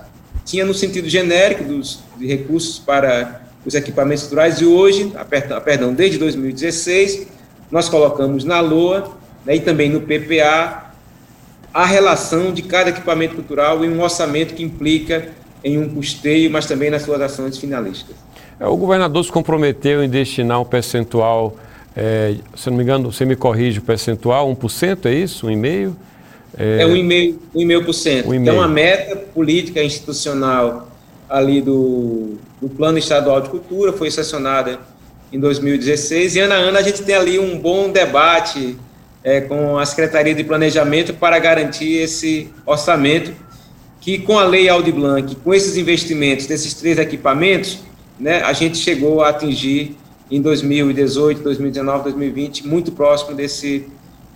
Tinha 0.46 0.64
no 0.64 0.74
sentido 0.74 1.10
genérico 1.10 1.64
dos 1.64 2.00
de 2.18 2.26
recursos 2.26 2.80
para 2.80 3.42
os 3.66 3.76
equipamentos 3.76 4.24
culturais 4.24 4.62
e 4.62 4.66
hoje, 4.66 5.12
perdão, 5.66 5.94
desde 5.94 6.18
2016, 6.18 7.28
nós 7.70 7.90
colocamos 7.90 8.46
na 8.46 8.62
LOA 8.62 9.18
né, 9.46 9.56
e 9.56 9.60
também 9.60 9.90
no 9.90 10.02
PPA 10.02 10.92
a 11.74 11.86
relação 11.86 12.54
de 12.54 12.62
cada 12.62 12.92
equipamento 12.92 13.36
cultural 13.36 13.84
em 13.84 13.90
um 13.90 14.02
orçamento 14.02 14.54
que 14.54 14.64
implica 14.64 15.30
em 15.64 15.78
um 15.78 15.90
custeio, 15.90 16.50
mas 16.52 16.66
também 16.66 16.90
nas 16.90 17.02
suas 17.02 17.22
ações 17.22 17.58
finalistas. 17.58 18.16
É, 18.60 18.66
o 18.66 18.76
governador 18.76 19.24
se 19.24 19.32
comprometeu 19.32 20.04
em 20.04 20.10
destinar 20.10 20.62
um 20.62 20.66
percentual, 20.66 21.56
é, 21.96 22.36
se 22.56 22.70
não 22.70 22.78
me 22.78 22.84
engano, 22.84 23.12
você 23.12 23.26
me 23.26 23.36
corrige 23.36 23.80
o 23.80 23.82
percentual, 23.82 24.54
1%, 24.56 25.06
é 25.06 25.14
isso? 25.14 25.48
1,5%? 25.48 25.94
É, 26.58 26.82
é 26.82 26.88
1,5%. 26.88 28.34
Então, 28.34 28.62
a 28.62 28.68
meta 28.68 29.16
política 29.16 29.84
institucional 29.84 30.90
ali 31.30 31.62
do, 31.62 32.38
do 32.62 32.70
Plano 32.70 32.98
Estadual 32.98 33.42
de 33.42 33.50
Cultura 33.50 33.94
foi 33.94 34.10
sancionada 34.10 34.80
em 35.32 35.40
2016, 35.40 36.36
e 36.36 36.40
ano 36.40 36.54
a 36.54 36.58
ano 36.58 36.78
a 36.78 36.82
gente 36.82 37.04
tem 37.04 37.16
ali 37.16 37.38
um 37.38 37.60
bom 37.60 37.92
debate 37.92 38.78
é, 39.24 39.42
com 39.42 39.78
a 39.78 39.86
Secretaria 39.86 40.34
de 40.34 40.44
Planejamento 40.44 41.14
para 41.14 41.38
garantir 41.38 41.98
esse 41.98 42.50
orçamento, 42.66 43.34
que 44.08 44.18
com 44.20 44.40
a 44.40 44.46
Lei 44.46 44.70
Aldi 44.70 44.94
Blanc, 44.94 45.36
com 45.36 45.54
esses 45.54 45.76
investimentos 45.76 46.46
desses 46.46 46.74
três 46.74 46.98
equipamentos, 46.98 47.80
né, 48.18 48.42
a 48.42 48.54
gente 48.54 48.78
chegou 48.78 49.22
a 49.22 49.28
atingir 49.28 49.98
em 50.32 50.42
2018, 50.42 51.44
2019, 51.44 52.04
2020, 52.04 52.66
muito 52.66 52.94
próximo 52.94 53.36
desse, 53.36 53.86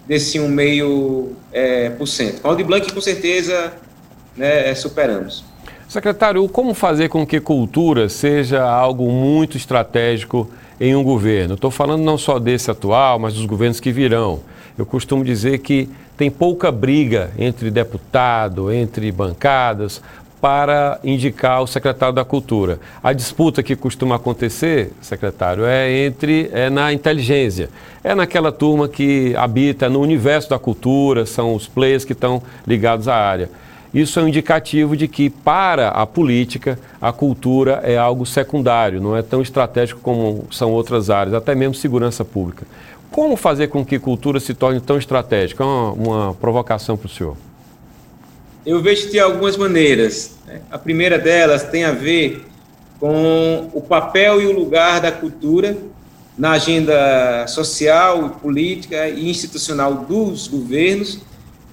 desse 0.06 0.38
1,5%. 0.38 1.30
É, 1.54 1.90
por 1.92 2.06
cento. 2.06 2.42
Com 2.42 2.50
Aldir 2.50 2.66
Blanc, 2.66 2.94
com 2.94 3.00
certeza, 3.00 3.72
né, 4.36 4.75
superamos. 4.75 5.46
Secretário, 5.88 6.46
como 6.50 6.74
fazer 6.74 7.08
com 7.08 7.25
que 7.25 7.40
cultura 7.40 8.10
seja 8.10 8.62
algo 8.62 9.10
muito 9.10 9.56
estratégico 9.56 10.50
em 10.82 10.98
um 10.98 11.04
governo? 11.04 11.54
Estou 11.54 11.72
falando 11.72 12.04
não 12.04 12.18
só 12.18 12.40
desse 12.40 12.70
atual, 12.70 13.18
mas 13.20 13.36
dos 13.36 13.46
governos 13.46 13.80
que 13.80 13.94
virão. 13.94 14.42
Eu 14.78 14.86
costumo 14.86 15.24
dizer 15.24 15.60
que 15.60 15.88
tem 16.22 16.30
pouca 16.30 16.72
briga 16.72 17.32
entre 17.36 17.72
deputado, 17.72 18.72
entre 18.72 19.12
bancadas, 19.12 20.04
para 20.40 21.00
indicar 21.04 21.63
o 21.63 21.66
secretário 21.66 22.13
da 22.13 22.24
Cultura. 22.24 22.80
A 23.01 23.12
disputa 23.12 23.63
que 23.63 23.75
costuma 23.75 24.18
acontecer, 24.18 24.92
secretário, 25.01 25.66
é 25.66 25.92
entre 26.06 26.48
é 26.54 26.70
na 26.70 26.94
inteligência. 26.94 27.72
É 28.04 28.13
naquela 28.13 28.51
turma 28.51 28.88
que 28.88 29.36
habita 29.36 29.90
no 29.90 30.00
universo 30.00 30.51
da 30.51 30.60
cultura, 30.60 31.25
são 31.25 31.56
os 31.56 31.68
players 31.68 32.06
que 32.06 32.13
estão 32.13 32.44
ligados 32.68 33.08
à 33.08 33.16
área. 33.16 33.50
Isso 33.92 34.20
é 34.20 34.24
um 34.24 34.28
indicativo 34.28 34.96
de 34.96 35.08
que, 35.08 35.28
para 35.28 35.90
a 35.90 36.06
política, 36.06 36.78
a 37.01 37.12
cultura 37.12 37.82
é 37.84 37.98
algo 37.98 38.28
secundário, 38.28 39.01
não 39.01 39.18
é 39.18 39.24
tão 39.24 39.42
estratégico 39.42 40.00
como 40.01 40.46
são 40.51 40.72
outras 40.72 41.10
áreas, 41.10 41.34
até 41.34 41.56
mesmo 41.56 41.74
segurança 41.74 42.24
pública. 42.24 42.68
Como 43.12 43.36
fazer 43.36 43.68
com 43.68 43.86
que 43.86 44.00
cultura 44.00 44.39
se 44.39 44.53
torne 44.53 44.80
tão 44.80 44.98
estratégica? 44.98 45.63
Uma, 45.63 45.91
uma 45.91 46.34
provocação 46.34 46.98
para 46.98 47.08
o 47.08 47.10
senhor. 47.10 47.38
Eu 48.65 48.82
vejo 48.82 49.12
de 49.12 49.20
algumas 49.20 49.58
maneiras. 49.58 50.38
A 50.72 50.77
primeira 50.77 51.20
delas 51.20 51.63
tem 51.63 51.84
a 51.84 51.91
ver 51.91 52.46
com 53.00 53.70
o 53.74 53.82
papel 53.82 54.41
e 54.41 54.46
o 54.46 54.51
lugar 54.51 55.01
da 55.01 55.12
cultura 55.12 55.77
na 56.38 56.51
agenda 56.51 57.46
social, 57.48 58.30
política 58.41 59.10
e 59.10 59.30
institucional 59.30 59.94
dos 59.94 60.48
governos 60.48 61.22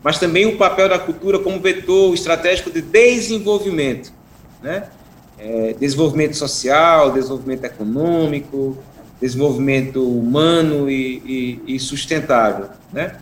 mas 0.03 0.19
também 0.19 0.47
o 0.47 0.57
papel 0.57 0.89
da 0.89 0.99
cultura 0.99 1.39
como 1.39 1.61
vetor 1.61 2.15
estratégico 2.15 2.71
de 2.71 2.81
desenvolvimento, 2.81 4.13
né? 4.63 4.89
É, 5.39 5.75
desenvolvimento 5.79 6.37
social, 6.37 7.13
desenvolvimento 7.13 7.65
econômico, 7.65 8.77
desenvolvimento 9.21 10.03
humano 10.03 10.89
e, 10.91 11.61
e, 11.67 11.75
e 11.75 11.81
sustentável, 11.81 12.69
né? 12.93 13.17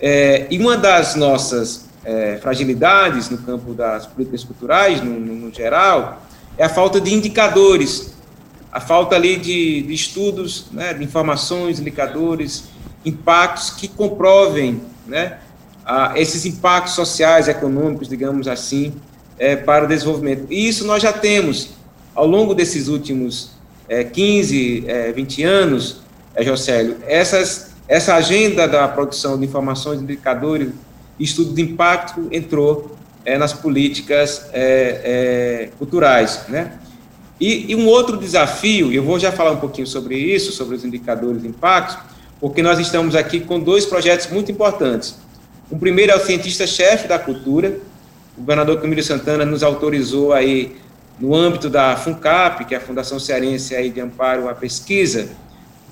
É, 0.00 0.48
e 0.50 0.58
uma 0.58 0.76
das 0.76 1.14
nossas 1.14 1.86
é, 2.04 2.38
fragilidades 2.42 3.30
no 3.30 3.38
campo 3.38 3.72
das 3.72 4.06
políticas 4.06 4.42
culturais, 4.42 5.02
no, 5.02 5.18
no, 5.18 5.34
no, 5.34 5.54
geral, 5.54 6.22
é 6.58 6.64
a 6.64 6.68
falta 6.68 7.00
de 7.00 7.14
indicadores, 7.14 8.12
a 8.72 8.80
falta 8.80 9.14
ali 9.14 9.36
de, 9.36 9.82
de 9.82 9.94
estudos, 9.94 10.66
né, 10.72 10.92
de 10.92 11.04
informações, 11.04 11.78
indicadores, 11.78 12.64
impactos 13.04 13.70
que 13.70 13.86
comprovem, 13.86 14.82
né, 15.06 15.38
ah, 15.84 16.12
esses 16.16 16.44
impactos 16.46 16.94
sociais, 16.94 17.46
econômicos, 17.46 18.08
digamos 18.08 18.48
assim, 18.48 18.94
é, 19.38 19.56
para 19.56 19.84
o 19.84 19.88
desenvolvimento. 19.88 20.46
E 20.50 20.68
isso 20.68 20.84
nós 20.84 21.02
já 21.02 21.12
temos 21.12 21.70
ao 22.14 22.26
longo 22.26 22.54
desses 22.54 22.88
últimos 22.88 23.52
é, 23.92 24.04
15, 24.04 24.84
é, 24.86 25.12
20 25.12 25.42
anos, 25.42 26.00
é, 26.34 26.42
Jocélio, 26.42 26.96
essas, 27.06 27.72
essa 27.86 28.14
agenda 28.14 28.66
da 28.66 28.88
produção 28.88 29.38
de 29.38 29.44
informações, 29.44 30.00
indicadores, 30.00 30.70
estudo 31.20 31.52
de 31.52 31.60
impacto 31.60 32.26
entrou 32.32 32.96
é, 33.22 33.36
nas 33.36 33.52
políticas 33.52 34.46
é, 34.54 35.00
é, 35.04 35.70
culturais, 35.78 36.44
né? 36.48 36.78
E, 37.38 37.72
e, 37.72 37.76
um 37.76 37.86
outro 37.86 38.16
desafio, 38.16 38.92
eu 38.92 39.02
vou 39.02 39.18
já 39.18 39.30
falar 39.30 39.50
um 39.50 39.56
pouquinho 39.56 39.86
sobre 39.86 40.16
isso, 40.16 40.52
sobre 40.52 40.76
os 40.76 40.84
indicadores 40.84 41.42
de 41.42 41.48
impacto, 41.48 42.02
porque 42.40 42.62
nós 42.62 42.78
estamos 42.78 43.14
aqui 43.14 43.40
com 43.40 43.60
dois 43.60 43.84
projetos 43.84 44.28
muito 44.28 44.50
importantes. 44.50 45.18
O 45.70 45.78
primeiro 45.78 46.12
é 46.12 46.16
o 46.16 46.20
cientista-chefe 46.20 47.08
da 47.08 47.18
cultura. 47.18 47.78
O 48.38 48.40
governador 48.40 48.80
Camilo 48.80 49.02
Santana 49.02 49.44
nos 49.44 49.62
autorizou 49.62 50.32
aí, 50.32 50.76
no 51.22 51.36
âmbito 51.36 51.70
da 51.70 51.96
FUNCAP, 51.96 52.64
que 52.64 52.74
é 52.74 52.78
a 52.78 52.80
Fundação 52.80 53.20
Cearense 53.20 53.76
aí 53.76 53.90
de 53.90 54.00
Amparo 54.00 54.48
à 54.48 54.54
Pesquisa, 54.56 55.28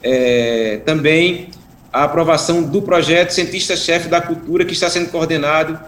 é, 0.02 0.80
também 0.84 1.50
a 1.92 2.02
aprovação 2.02 2.64
do 2.64 2.82
projeto 2.82 3.30
Cientista-Chefe 3.30 4.08
da 4.08 4.20
Cultura, 4.20 4.64
que 4.64 4.72
está 4.72 4.90
sendo 4.90 5.08
coordenado 5.08 5.78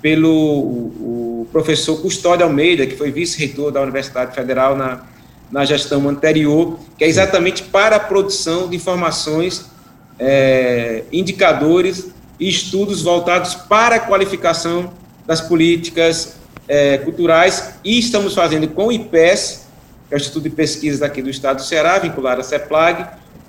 pelo 0.00 0.30
o, 0.30 1.40
o 1.40 1.48
professor 1.50 2.00
Custódio 2.00 2.46
Almeida, 2.46 2.86
que 2.86 2.94
foi 2.96 3.10
vice-reitor 3.10 3.72
da 3.72 3.82
Universidade 3.82 4.36
Federal 4.36 4.76
na, 4.76 5.02
na 5.50 5.64
gestão 5.64 6.08
anterior, 6.08 6.78
que 6.96 7.02
é 7.02 7.08
exatamente 7.08 7.64
para 7.64 7.96
a 7.96 8.00
produção 8.00 8.68
de 8.68 8.76
informações, 8.76 9.68
é, 10.16 11.02
indicadores 11.12 12.06
e 12.38 12.48
estudos 12.48 13.02
voltados 13.02 13.52
para 13.52 13.96
a 13.96 14.00
qualificação 14.00 14.92
das 15.26 15.40
políticas 15.40 16.36
é, 16.68 16.98
culturais 16.98 17.74
e 17.84 17.98
estamos 17.98 18.34
fazendo 18.34 18.68
com 18.68 18.86
o 18.86 18.92
IPES, 18.92 19.66
que 20.08 20.14
é 20.14 20.16
o 20.16 20.18
Instituto 20.18 20.44
de 20.44 20.50
Pesquisas 20.50 21.00
daqui 21.00 21.22
do 21.22 21.30
Estado 21.30 21.56
do 21.56 21.62
Ceará, 21.62 21.98
vinculado 21.98 22.40
à 22.40 22.44
CEPLAG, 22.44 23.06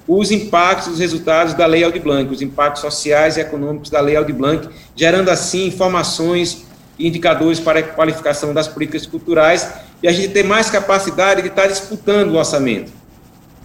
os 0.07 0.31
impactos, 0.31 0.87
os 0.87 0.99
resultados 0.99 1.53
da 1.53 1.65
Lei 1.65 1.83
Aldir 1.83 2.01
Blanc, 2.01 2.31
os 2.31 2.41
impactos 2.41 2.81
sociais 2.81 3.37
e 3.37 3.41
econômicos 3.41 3.89
da 3.89 4.01
Lei 4.01 4.15
Aldir 4.15 4.35
Blanc, 4.35 4.67
gerando 4.95 5.29
assim 5.29 5.67
informações 5.67 6.65
e 6.99 7.07
indicadores 7.07 7.59
para 7.59 7.79
a 7.79 7.83
qualificação 7.83 8.53
das 8.53 8.67
políticas 8.67 9.05
culturais 9.05 9.69
e 10.01 10.07
a 10.07 10.11
gente 10.11 10.29
ter 10.29 10.43
mais 10.43 10.69
capacidade 10.69 11.41
de 11.41 11.47
estar 11.47 11.67
disputando 11.67 12.31
o 12.31 12.37
orçamento. 12.37 12.91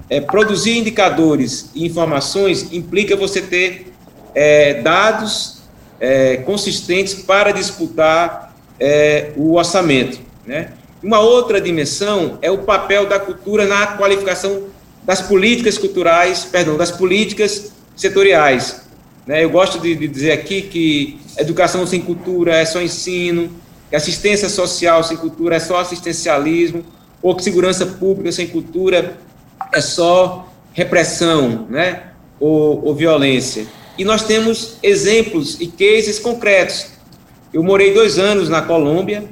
É, 0.09 0.21
produzir 0.21 0.79
indicadores 0.79 1.71
e 1.75 1.85
informações 1.85 2.73
implica 2.73 3.17
você 3.17 3.43
ter 3.43 3.93
é, 4.35 4.81
dados 4.81 5.59
é, 6.01 6.39
consistentes 6.39 7.15
para 7.15 7.53
disputar 7.53 8.48
é, 8.81 9.33
o 9.37 9.55
orçamento. 9.55 10.21
Né? 10.47 10.73
Uma 11.03 11.21
outra 11.21 11.61
dimensão 11.61 12.39
é 12.43 12.51
o 12.51 12.59
papel 12.59 13.07
da 13.07 13.19
cultura 13.19 13.67
na 13.67 13.87
qualificação 13.87 14.65
das 15.05 15.23
políticas 15.23 15.79
culturais, 15.79 16.45
perdão, 16.45 16.77
das 16.77 16.91
políticas 16.91 17.73
setoriais. 17.97 18.83
Né? 19.27 19.45
Eu 19.45 19.51
gosto 19.51 19.79
de, 19.79 19.95
de 19.95 20.09
dizer 20.09 20.33
aqui 20.33 20.63
que 20.63 21.21
educação 21.37 21.87
sem 21.87 22.01
cultura 22.01 22.57
é 22.57 22.65
só 22.65 22.81
ensino, 22.83 23.51
que 23.89 23.97
assistência 23.97 24.49
social 24.49 25.03
sem 25.05 25.17
cultura 25.17 25.57
é 25.57 25.61
só 25.61 25.81
assistencialismo, 25.81 26.85
ou 27.23 27.35
que 27.35 27.43
segurança 27.43 27.87
pública 27.87 28.33
sem 28.33 28.47
cultura 28.47 29.17
é 29.73 29.81
só 29.81 30.49
repressão, 30.73 31.67
né? 31.69 32.03
ou, 32.39 32.85
ou 32.85 32.95
violência. 32.95 33.67
E 33.97 34.05
nós 34.05 34.23
temos 34.23 34.79
exemplos 34.83 35.61
e 35.61 35.67
cases 35.67 36.19
concretos. 36.19 36.98
Eu 37.53 37.63
morei 37.63 37.95
dois 37.95 38.19
anos 38.19 38.49
na 38.49 38.63
Colômbia 38.63 39.25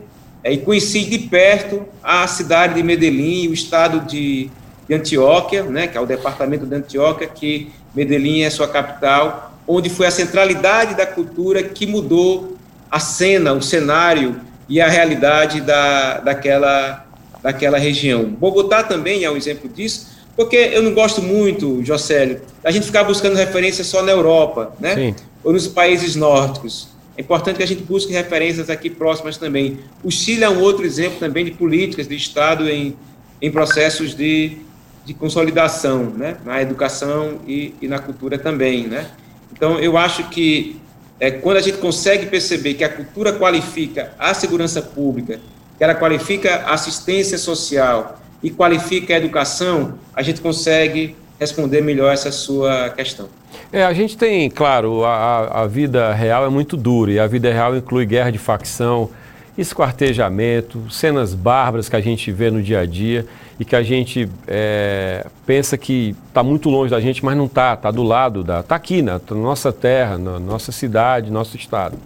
é, 0.42 0.52
e 0.52 0.58
conheci 0.58 1.04
de 1.04 1.18
perto 1.18 1.85
a 2.02 2.26
cidade 2.26 2.75
de 2.75 2.82
Medellín, 2.82 3.49
o 3.49 3.52
estado 3.52 4.06
de, 4.06 4.50
de 4.88 4.94
Antioquia, 4.94 5.62
né, 5.64 5.87
que 5.87 5.99
é 5.99 6.00
o 6.00 6.06
departamento 6.06 6.64
de 6.64 6.75
Antioquia, 6.75 7.26
que 7.26 7.70
Medellín 7.94 8.42
é 8.42 8.50
sua 8.50 8.68
capital, 8.68 9.52
onde 9.66 9.90
foi 9.90 10.06
a 10.06 10.11
centralidade 10.11 10.94
da 10.94 11.06
cultura 11.06 11.62
que 11.62 11.87
mudou 11.87 12.56
a 12.90 13.00
cena, 13.00 13.52
o 13.52 13.61
cenário 13.62 14.40
e 14.68 14.80
a 14.80 14.88
realidade 14.88 15.61
da, 15.61 16.18
daquela, 16.20 17.04
daquela 17.42 17.78
região. 17.78 18.25
Bogotá 18.25 18.82
também 18.82 19.25
é 19.25 19.30
um 19.30 19.37
exemplo 19.37 19.68
disso, 19.68 20.16
porque 20.37 20.56
eu 20.56 20.82
não 20.82 20.92
gosto 20.94 21.23
muito, 21.23 21.82
Jocélio, 21.85 22.40
a 22.62 22.70
gente 22.70 22.87
ficar 22.87 23.04
buscando 23.04 23.37
referências 23.37 23.87
só 23.87 24.02
na 24.02 24.12
Europa, 24.12 24.73
né? 24.78 24.94
Sim. 24.94 25.14
Ou 25.42 25.52
nos 25.52 25.66
países 25.66 26.14
nórdicos. 26.14 26.88
É 27.16 27.20
importante 27.20 27.56
que 27.56 27.62
a 27.62 27.66
gente 27.66 27.82
busque 27.82 28.12
referências 28.12 28.68
aqui 28.68 28.90
próximas 28.90 29.37
também. 29.37 29.80
O 30.04 30.11
Chile 30.11 30.44
é 30.44 30.50
um 30.50 30.61
outro 30.61 30.85
exemplo 30.85 31.18
também 31.18 31.44
de 31.44 31.52
políticas 31.52 32.06
de 32.06 32.14
Estado 32.14 32.68
em, 32.68 32.96
em 33.40 33.50
processos 33.50 34.14
de, 34.14 34.58
de 35.04 35.14
consolidação, 35.14 36.11
né? 36.11 36.37
Na 36.44 36.61
educação 36.61 37.40
e, 37.46 37.75
e 37.80 37.88
na 37.88 37.99
cultura 37.99 38.38
também, 38.38 38.87
né? 38.87 39.11
Então, 39.52 39.78
eu 39.80 39.96
acho 39.96 40.28
que 40.28 40.80
é, 41.18 41.30
quando 41.30 41.56
a 41.56 41.62
gente 41.62 41.78
consegue 41.78 42.26
perceber 42.26 42.75
que 42.75 42.85
a 42.85 42.88
cultura 42.88 43.32
qualifica 43.32 44.12
a 44.18 44.35
segurança 44.35 44.82
pública, 44.82 45.40
que 45.78 45.85
ela 45.85 45.94
qualifica 45.94 46.56
a 46.56 46.75
assistência 46.75 47.38
social, 47.38 48.20
e 48.42 48.50
qualifica 48.50 49.14
a 49.14 49.16
educação, 49.16 49.99
a 50.14 50.23
gente 50.23 50.40
consegue 50.40 51.16
responder 51.38 51.80
melhor 51.80 52.12
essa 52.12 52.30
sua 52.30 52.90
questão. 52.90 53.28
É, 53.73 53.85
a 53.85 53.92
gente 53.92 54.16
tem, 54.16 54.49
claro, 54.49 55.04
a, 55.04 55.62
a 55.62 55.66
vida 55.66 56.12
real 56.12 56.46
é 56.46 56.49
muito 56.49 56.76
dura 56.76 57.11
e 57.11 57.18
a 57.18 57.26
vida 57.26 57.52
real 57.52 57.76
inclui 57.76 58.06
guerra 58.06 58.30
de 58.30 58.38
facção, 58.38 59.11
esquartejamento, 59.58 60.90
cenas 60.90 61.35
bárbaras 61.35 61.88
que 61.88 61.96
a 61.96 62.00
gente 62.00 62.30
vê 62.30 62.50
no 62.50 62.62
dia 62.62 62.80
a 62.80 62.87
dia 62.87 63.26
e 63.58 63.64
que 63.64 63.75
a 63.75 63.82
gente 63.82 64.28
é, 64.46 65.26
pensa 65.44 65.76
que 65.76 66.14
está 66.28 66.42
muito 66.42 66.68
longe 66.68 66.90
da 66.90 67.00
gente, 67.00 67.25
mas 67.25 67.37
não 67.37 67.46
está, 67.46 67.75
está 67.75 67.90
do 67.90 68.02
lado, 68.02 68.44
da, 68.44 68.61
está 68.61 68.76
aqui 68.76 69.02
na, 69.02 69.20
na 69.30 69.37
nossa 69.37 69.73
terra, 69.73 70.16
na 70.16 70.38
nossa 70.38 70.70
cidade, 70.70 71.30
nosso 71.30 71.56
estado. 71.56 71.96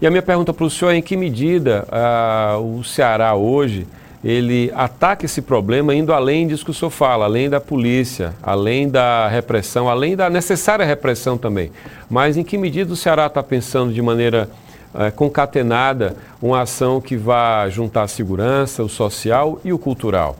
E 0.00 0.06
a 0.06 0.10
minha 0.10 0.22
pergunta 0.22 0.52
para 0.52 0.64
o 0.64 0.70
senhor 0.70 0.92
é 0.92 0.96
em 0.96 1.02
que 1.02 1.16
medida 1.16 1.86
ah, 1.90 2.58
o 2.60 2.82
Ceará 2.82 3.34
hoje 3.34 3.86
ele 4.22 4.72
ataca 4.74 5.24
esse 5.24 5.40
problema 5.40 5.94
indo 5.94 6.12
além 6.12 6.46
disso 6.46 6.64
que 6.64 6.70
o 6.70 6.74
senhor 6.74 6.90
fala, 6.90 7.24
além 7.24 7.48
da 7.48 7.60
polícia, 7.60 8.34
além 8.42 8.88
da 8.88 9.28
repressão, 9.28 9.88
além 9.88 10.16
da 10.16 10.28
necessária 10.28 10.84
repressão 10.84 11.38
também. 11.38 11.70
Mas 12.10 12.36
em 12.36 12.42
que 12.42 12.58
medida 12.58 12.92
o 12.92 12.96
Ceará 12.96 13.26
está 13.26 13.42
pensando 13.42 13.92
de 13.92 14.02
maneira 14.02 14.50
é, 14.94 15.10
concatenada 15.10 16.16
uma 16.42 16.62
ação 16.62 17.00
que 17.00 17.16
vá 17.16 17.68
juntar 17.68 18.02
a 18.02 18.08
segurança, 18.08 18.82
o 18.82 18.88
social 18.88 19.60
e 19.64 19.72
o 19.72 19.78
cultural? 19.78 20.36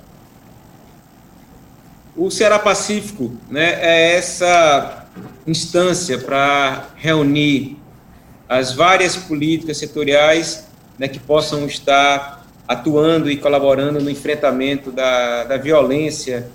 O 2.16 2.30
Ceará 2.32 2.58
Pacífico 2.58 3.32
né, 3.48 3.78
é 3.80 4.16
essa 4.16 5.06
instância 5.46 6.18
para 6.18 6.86
reunir 6.96 7.76
as 8.48 8.72
várias 8.72 9.14
políticas 9.14 9.76
setoriais 9.76 10.66
né, 10.98 11.06
que 11.06 11.20
possam 11.20 11.64
estar 11.66 12.37
atuando 12.68 13.30
e 13.30 13.38
colaborando 13.38 13.98
no 13.98 14.10
enfrentamento 14.10 14.92
da, 14.92 15.44
da 15.44 15.56
violência 15.56 16.50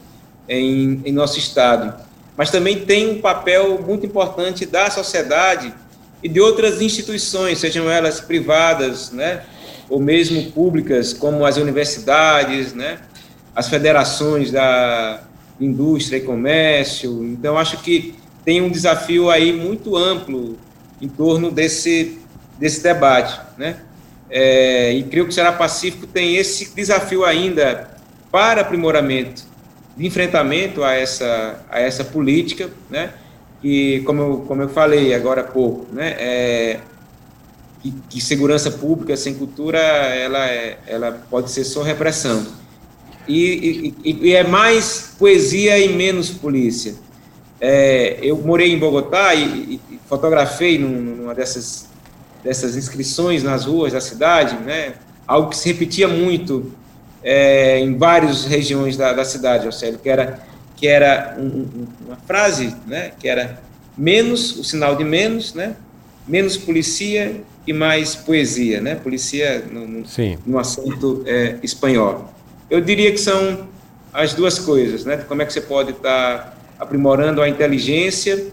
em, 0.48 1.02
em 1.04 1.12
nosso 1.12 1.40
Estado. 1.40 1.94
Mas 2.38 2.52
também 2.52 2.86
tem 2.86 3.10
um 3.10 3.22
papel 3.22 3.82
muito 3.82 4.06
importante 4.06 4.66
da 4.66 4.92
sociedade 4.92 5.74
e 6.22 6.30
de 6.30 6.40
outras 6.40 6.82
instituições, 6.82 7.58
sejam 7.58 7.90
elas 7.90 8.22
privadas, 8.22 9.12
né, 9.12 9.44
ou 9.90 10.00
mesmo 10.00 10.52
públicas, 10.52 11.14
como 11.14 11.46
as 11.46 11.58
universidades, 11.58 12.74
né, 12.74 13.00
as 13.56 13.68
federações 13.68 14.52
da 14.52 15.22
indústria 15.60 16.18
e 16.18 16.22
comércio. 16.22 17.24
Então, 17.26 17.58
acho 17.58 17.78
que 17.82 18.16
tem 18.46 18.62
um 18.62 18.70
desafio 18.70 19.30
aí 19.30 19.52
muito 19.52 19.96
amplo 19.96 20.58
em 21.02 21.08
torno 21.08 21.52
desse, 21.52 22.20
desse 22.58 22.82
debate, 22.82 23.40
né? 23.58 23.78
É, 24.36 24.92
e 24.92 25.04
creio 25.04 25.26
que 25.26 25.30
o 25.30 25.34
Ceará 25.34 25.52
Pacífico 25.52 26.08
tem 26.08 26.38
esse 26.38 26.74
desafio 26.74 27.24
ainda 27.24 27.96
para 28.32 28.62
aprimoramento, 28.62 29.44
de 29.96 30.08
enfrentamento 30.08 30.84
a 30.84 30.94
essa, 30.94 31.64
a 31.70 31.80
essa 31.80 32.04
política, 32.04 32.68
né? 32.90 33.14
E 33.64 34.02
como 34.08 34.22
eu, 34.24 34.38
como 34.48 34.64
eu 34.64 34.70
falei 34.70 35.14
agora 35.14 35.42
há 35.42 35.44
pouco, 35.44 35.86
né? 35.94 36.16
É, 36.18 36.80
que, 37.84 37.94
que, 38.10 38.20
segurança 38.20 38.72
pública 38.72 39.16
sem 39.16 39.36
cultura 39.36 39.78
ela, 39.78 40.50
é, 40.50 40.80
ela 40.88 41.12
pode 41.30 41.52
ser 41.52 41.64
só 41.64 41.84
repressão. 41.84 42.44
E, 43.28 43.94
e, 44.04 44.30
e 44.30 44.34
é 44.34 44.44
mais 44.44 45.14
poesia 45.20 45.78
e 45.78 45.94
menos 45.94 46.32
polícia. 46.32 46.96
É, 47.62 48.18
eu 48.24 48.36
morei 48.38 48.74
em 48.74 48.80
Bogotá 48.80 49.36
e, 49.36 49.80
e 49.92 50.00
fotografei 50.10 50.80
numa 50.80 51.36
dessas, 51.36 51.88
dessas 52.44 52.76
inscrições 52.76 53.44
nas 53.44 53.66
ruas 53.66 53.94
da 53.94 54.02
cidade, 54.02 54.56
né? 54.64 54.94
algo 55.28 55.50
que 55.50 55.58
se 55.58 55.72
repetia 55.72 56.08
muito 56.08 56.72
é, 57.24 57.80
em 57.80 57.98
várias 57.98 58.46
regiões 58.46 58.98
da, 58.98 59.14
da 59.14 59.24
cidade, 59.24 59.68
Océlio, 59.68 60.00
que 60.00 60.10
era, 60.10 60.40
que 60.76 60.88
era 60.88 61.36
um, 61.40 61.88
uma 62.06 62.18
frase, 62.28 62.76
né? 62.86 63.12
que 63.18 63.28
era 63.28 63.62
menos, 63.98 64.58
o 64.58 64.64
sinal 64.64 64.96
de 64.96 65.04
menos, 65.04 65.54
né? 65.54 65.76
menos 66.28 66.58
polícia 66.58 67.42
e 67.66 67.74
mais 67.74 68.16
poesia, 68.16 68.82
né? 68.82 68.96
Polícia 68.96 69.64
no, 69.72 69.88
no, 69.88 70.04
no 70.46 70.60
assunto 70.60 71.24
é, 71.26 71.58
espanhol. 71.64 72.34
Eu 72.70 72.82
diria 72.82 73.12
que 73.12 73.18
são 73.18 73.68
as 74.12 74.34
duas 74.34 74.60
coisas, 74.60 75.06
né? 75.06 75.18
Como 75.18 75.42
é 75.42 75.46
que 75.46 75.54
você 75.54 75.62
pode 75.62 75.92
estar 75.92 76.38
tá 76.38 76.54
aprimorando 76.80 77.42
a 77.42 77.48
inteligência 77.48 78.48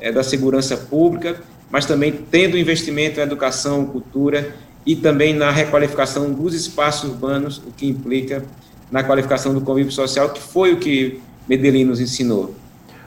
é, 0.00 0.10
da 0.10 0.22
segurança 0.22 0.76
pública, 0.76 1.40
mas 1.70 1.86
também 1.86 2.12
tendo 2.30 2.56
investimento 2.56 3.20
em 3.20 3.22
educação, 3.22 3.86
cultura 3.86 4.54
e 4.84 4.94
também 4.94 5.34
na 5.34 5.50
requalificação 5.50 6.32
dos 6.32 6.54
espaços 6.54 7.10
urbanos, 7.10 7.58
o 7.58 7.72
que 7.72 7.86
implica 7.86 8.44
na 8.90 9.02
qualificação 9.02 9.52
do 9.52 9.60
convívio 9.60 9.92
social, 9.92 10.30
que 10.30 10.40
foi 10.40 10.72
o 10.72 10.76
que 10.78 11.20
Medellín 11.48 11.84
nos 11.84 12.00
ensinou. 12.00 12.54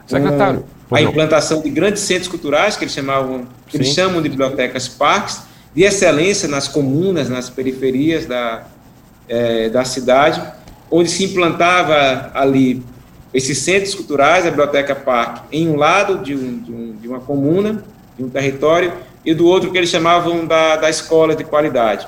Secretário. 0.06 0.64
A 0.90 1.00
implantação 1.00 1.62
de 1.62 1.70
grandes 1.70 2.02
centros 2.02 2.28
culturais, 2.28 2.76
que 2.76 2.84
eles 2.84 2.92
chamavam, 2.92 3.46
que 3.68 3.76
eles 3.76 3.88
chamam 3.88 4.20
de 4.20 4.28
bibliotecas 4.28 4.88
parques, 4.88 5.40
de 5.74 5.84
excelência 5.84 6.48
nas 6.48 6.66
comunas, 6.66 7.28
nas 7.28 7.48
periferias 7.48 8.26
da, 8.26 8.66
é, 9.28 9.68
da 9.68 9.84
cidade, 9.84 10.42
onde 10.90 11.08
se 11.08 11.24
implantava 11.24 12.32
ali 12.34 12.82
esses 13.32 13.58
centros 13.58 13.94
culturais, 13.94 14.44
a 14.44 14.50
Biblioteca 14.50 14.94
Parque, 14.94 15.42
em 15.56 15.68
um 15.68 15.76
lado 15.76 16.18
de, 16.18 16.34
um, 16.34 16.58
de, 16.58 16.72
um, 16.72 16.96
de, 17.00 17.08
uma 17.08 17.20
comuna, 17.20 17.84
de 18.20 18.26
um 18.26 18.28
território, 18.28 18.92
e 19.24 19.32
do 19.32 19.46
outro 19.46 19.72
que 19.72 19.78
eles 19.78 19.88
chamavam 19.88 20.46
da, 20.46 20.76
da 20.76 20.90
escola 20.90 21.34
de 21.34 21.42
qualidade. 21.42 22.06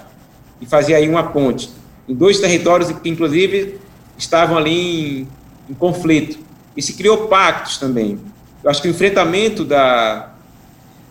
E 0.60 0.66
fazia 0.66 0.98
aí 0.98 1.08
uma 1.08 1.24
ponte, 1.24 1.70
em 2.06 2.14
dois 2.14 2.38
territórios 2.38 2.90
que, 2.92 3.08
inclusive, 3.08 3.78
estavam 4.18 4.58
ali 4.58 5.20
em, 5.20 5.28
em 5.70 5.74
conflito. 5.74 6.38
E 6.76 6.82
se 6.82 6.92
criou 6.92 7.28
pactos 7.28 7.78
também. 7.78 8.18
Eu 8.62 8.70
acho 8.70 8.82
que 8.82 8.88
o 8.88 8.90
enfrentamento 8.90 9.64
da, 9.64 10.32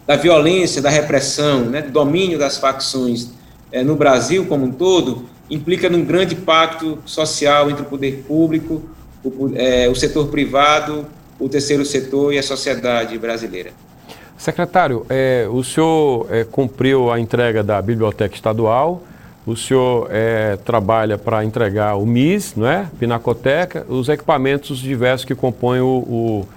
da 0.05 0.15
violência, 0.15 0.81
da 0.81 0.89
repressão, 0.89 1.61
né, 1.61 1.81
do 1.81 1.91
domínio 1.91 2.37
das 2.37 2.57
facções 2.57 3.31
é, 3.71 3.83
no 3.83 3.95
Brasil 3.95 4.45
como 4.45 4.65
um 4.65 4.71
todo, 4.71 5.25
implica 5.49 5.89
num 5.89 6.05
grande 6.05 6.35
pacto 6.35 6.99
social 7.05 7.69
entre 7.69 7.81
o 7.81 7.85
poder 7.85 8.23
público, 8.27 8.83
o, 9.23 9.51
é, 9.55 9.89
o 9.89 9.95
setor 9.95 10.27
privado, 10.27 11.07
o 11.39 11.49
terceiro 11.49 11.83
setor 11.85 12.33
e 12.33 12.37
a 12.37 12.43
sociedade 12.43 13.17
brasileira. 13.17 13.73
Secretário, 14.41 15.05
é, 15.07 15.47
o 15.51 15.63
senhor 15.63 16.25
é, 16.31 16.43
cumpriu 16.43 17.11
a 17.11 17.19
entrega 17.19 17.61
da 17.61 17.79
Biblioteca 17.79 18.33
Estadual, 18.33 19.03
o 19.45 19.55
senhor 19.55 20.07
é, 20.09 20.57
trabalha 20.65 21.15
para 21.15 21.45
entregar 21.45 21.95
o 21.95 22.07
MIS, 22.07 22.55
não 22.55 22.67
é? 22.67 22.87
Pinacoteca, 22.99 23.85
os 23.87 24.09
equipamentos 24.09 24.79
diversos 24.79 25.25
que 25.25 25.35
compõem 25.35 25.81
o, 25.81 25.85
o 25.85 26.47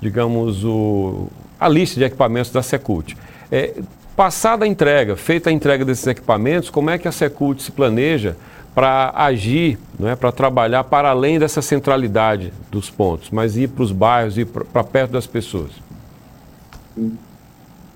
digamos, 0.00 0.64
o, 0.64 1.28
a 1.60 1.68
lista 1.68 2.00
de 2.00 2.06
equipamentos 2.06 2.50
da 2.50 2.62
Secult. 2.62 3.14
É, 3.52 3.74
passada 4.16 4.64
a 4.64 4.68
entrega, 4.68 5.14
feita 5.14 5.50
a 5.50 5.52
entrega 5.52 5.84
desses 5.84 6.06
equipamentos, 6.06 6.70
como 6.70 6.88
é 6.88 6.96
que 6.96 7.06
a 7.06 7.12
Secult 7.12 7.60
se 7.60 7.70
planeja 7.70 8.38
para 8.74 9.12
agir, 9.14 9.78
é, 10.02 10.16
para 10.16 10.32
trabalhar 10.32 10.84
para 10.84 11.10
além 11.10 11.38
dessa 11.38 11.60
centralidade 11.60 12.54
dos 12.70 12.88
pontos, 12.88 13.28
mas 13.30 13.54
ir 13.54 13.68
para 13.68 13.82
os 13.84 13.92
bairros, 13.92 14.38
ir 14.38 14.46
para 14.46 14.82
perto 14.82 15.10
das 15.10 15.26
pessoas. 15.26 15.72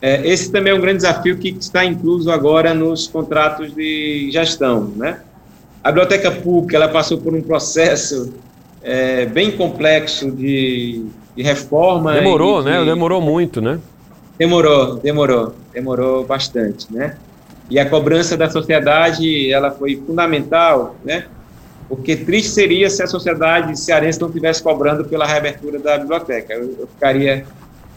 É, 0.00 0.26
esse 0.26 0.52
também 0.52 0.72
é 0.72 0.76
um 0.76 0.80
grande 0.80 0.98
desafio 0.98 1.36
que 1.38 1.48
está 1.48 1.84
incluso 1.84 2.30
agora 2.30 2.72
nos 2.72 3.06
contratos 3.06 3.74
de 3.74 4.30
gestão. 4.30 4.92
Né? 4.96 5.20
A 5.82 5.90
biblioteca 5.90 6.30
pública 6.30 6.76
ela 6.76 6.88
passou 6.88 7.18
por 7.18 7.34
um 7.34 7.42
processo 7.42 8.32
é, 8.82 9.26
bem 9.26 9.50
complexo 9.50 10.30
de, 10.30 11.04
de 11.36 11.42
reforma. 11.42 12.14
Demorou, 12.14 12.62
de, 12.62 12.70
né? 12.70 12.84
Demorou 12.84 13.20
muito, 13.20 13.60
né? 13.60 13.80
Demorou, 14.38 14.96
demorou, 14.96 15.54
demorou 15.72 16.24
bastante, 16.24 16.86
né? 16.92 17.16
E 17.68 17.78
a 17.78 17.88
cobrança 17.88 18.36
da 18.36 18.48
sociedade, 18.48 19.52
ela 19.52 19.70
foi 19.70 20.00
fundamental, 20.06 20.96
né? 21.04 21.26
Porque 21.88 22.16
triste 22.16 22.50
seria 22.50 22.88
se 22.88 23.02
a 23.02 23.06
sociedade 23.06 23.78
cearense 23.78 24.20
não 24.20 24.28
estivesse 24.28 24.62
cobrando 24.62 25.04
pela 25.04 25.26
reabertura 25.26 25.78
da 25.78 25.98
biblioteca. 25.98 26.54
Eu, 26.54 26.76
eu 26.78 26.86
ficaria 26.86 27.44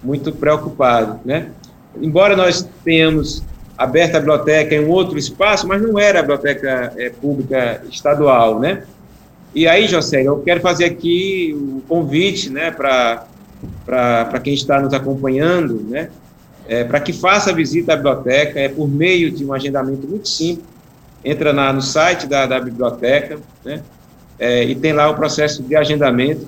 muito 0.03 0.31
preocupado, 0.31 1.19
né? 1.23 1.51
Embora 1.99 2.35
nós 2.35 2.67
tenhamos 2.83 3.43
aberto 3.77 4.15
a 4.15 4.19
biblioteca 4.19 4.75
em 4.75 4.85
um 4.85 4.89
outro 4.89 5.17
espaço, 5.17 5.67
mas 5.67 5.81
não 5.81 5.97
era 5.97 6.19
a 6.19 6.21
biblioteca 6.21 6.93
é, 6.97 7.09
pública 7.09 7.81
estadual, 7.89 8.59
né? 8.59 8.83
E 9.53 9.67
aí, 9.67 9.87
José, 9.87 10.23
eu 10.23 10.39
quero 10.39 10.61
fazer 10.61 10.85
aqui 10.85 11.51
o 11.53 11.77
um 11.77 11.81
convite, 11.81 12.49
né, 12.49 12.71
para 12.71 14.39
quem 14.41 14.53
está 14.53 14.79
nos 14.79 14.93
acompanhando, 14.93 15.85
né, 15.89 16.09
é, 16.69 16.85
para 16.85 17.01
que 17.01 17.11
faça 17.11 17.49
a 17.49 17.53
visita 17.53 17.91
à 17.91 17.95
biblioteca, 17.97 18.57
é 18.57 18.69
por 18.69 18.87
meio 18.87 19.29
de 19.29 19.43
um 19.43 19.51
agendamento 19.51 20.07
muito 20.07 20.29
simples, 20.29 20.65
entra 21.23 21.51
na, 21.51 21.73
no 21.73 21.81
site 21.81 22.27
da, 22.27 22.45
da 22.45 22.61
biblioteca, 22.61 23.39
né, 23.65 23.83
é, 24.39 24.63
e 24.63 24.73
tem 24.73 24.93
lá 24.93 25.09
o 25.09 25.15
processo 25.15 25.61
de 25.61 25.75
agendamento, 25.75 26.47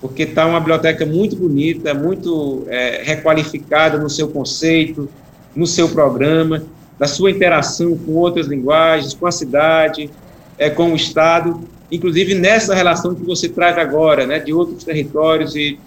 porque 0.00 0.22
está 0.22 0.46
uma 0.46 0.58
biblioteca 0.58 1.04
muito 1.04 1.36
bonita, 1.36 1.92
muito 1.92 2.64
é, 2.68 3.02
requalificada 3.04 3.98
no 3.98 4.08
seu 4.08 4.28
conceito, 4.28 5.08
no 5.54 5.66
seu 5.66 5.88
programa, 5.88 6.62
da 6.98 7.06
sua 7.06 7.30
interação 7.30 7.96
com 7.96 8.12
outras 8.12 8.46
linguagens, 8.46 9.14
com 9.14 9.26
a 9.26 9.32
cidade, 9.32 10.10
é, 10.58 10.70
com 10.70 10.92
o 10.92 10.96
Estado, 10.96 11.60
inclusive 11.90 12.34
nessa 12.34 12.74
relação 12.74 13.14
que 13.14 13.24
você 13.24 13.48
traz 13.48 13.76
agora, 13.76 14.26
né, 14.26 14.38
de 14.38 14.52
outros 14.52 14.84
territórios 14.84 15.54
e 15.54 15.78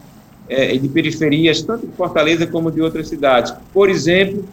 é, 0.47 0.76
de 0.78 0.88
periferias, 0.89 1.62
tanto 1.62 1.88
de 1.88 1.93
Fortaleza 1.93 2.45
como 2.45 2.71
de 2.71 2.82
outras 2.82 3.08
cidades. 3.08 3.54
Por 3.73 3.89
exemplo, 3.89 4.43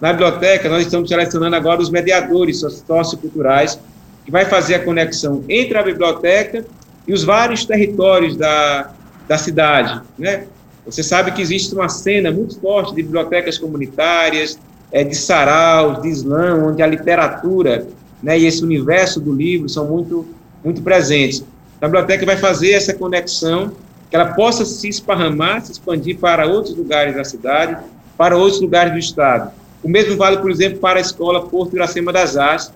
na 0.00 0.12
biblioteca, 0.12 0.68
nós 0.68 0.82
estamos 0.82 1.08
selecionando 1.08 1.56
agora 1.56 1.80
os 1.80 1.90
mediadores 1.90 2.60
socioculturais, 2.86 3.78
que 4.24 4.30
vai 4.30 4.44
fazer 4.44 4.76
a 4.76 4.84
conexão 4.84 5.42
entre 5.48 5.76
a 5.78 5.82
biblioteca 5.82 6.64
e 7.06 7.12
os 7.12 7.24
vários 7.24 7.64
territórios 7.64 8.36
da, 8.36 8.92
da 9.28 9.38
cidade. 9.38 10.00
Né? 10.18 10.46
Você 10.86 11.02
sabe 11.02 11.32
que 11.32 11.42
existe 11.42 11.74
uma 11.74 11.88
cena 11.88 12.32
muito 12.32 12.58
forte 12.58 12.94
de 12.94 13.02
bibliotecas 13.02 13.58
comunitárias, 13.58 14.58
é, 14.90 15.04
de 15.04 15.14
saraus, 15.14 16.00
de 16.00 16.08
slam, 16.08 16.66
onde 16.66 16.82
a 16.82 16.86
literatura 16.86 17.86
né, 18.22 18.38
e 18.38 18.46
esse 18.46 18.64
universo 18.64 19.20
do 19.20 19.32
livro 19.32 19.68
são 19.68 19.86
muito 19.86 20.26
muito 20.64 20.82
presentes. 20.82 21.44
A 21.80 21.86
biblioteca 21.86 22.26
vai 22.26 22.36
fazer 22.36 22.72
essa 22.72 22.92
conexão, 22.92 23.72
que 24.10 24.16
ela 24.16 24.32
possa 24.32 24.64
se 24.64 24.88
esparramar, 24.88 25.64
se 25.64 25.72
expandir 25.72 26.18
para 26.18 26.46
outros 26.46 26.76
lugares 26.76 27.14
da 27.14 27.24
cidade, 27.24 27.76
para 28.16 28.36
outros 28.36 28.60
lugares 28.60 28.92
do 28.92 28.98
estado. 28.98 29.52
O 29.82 29.88
mesmo 29.88 30.16
vale, 30.16 30.38
por 30.38 30.50
exemplo, 30.50 30.78
para 30.78 30.98
a 30.98 31.00
escola 31.00 31.46
Porto 31.46 31.76
Iracema 31.76 32.12
das 32.12 32.36
Artes, 32.36 32.72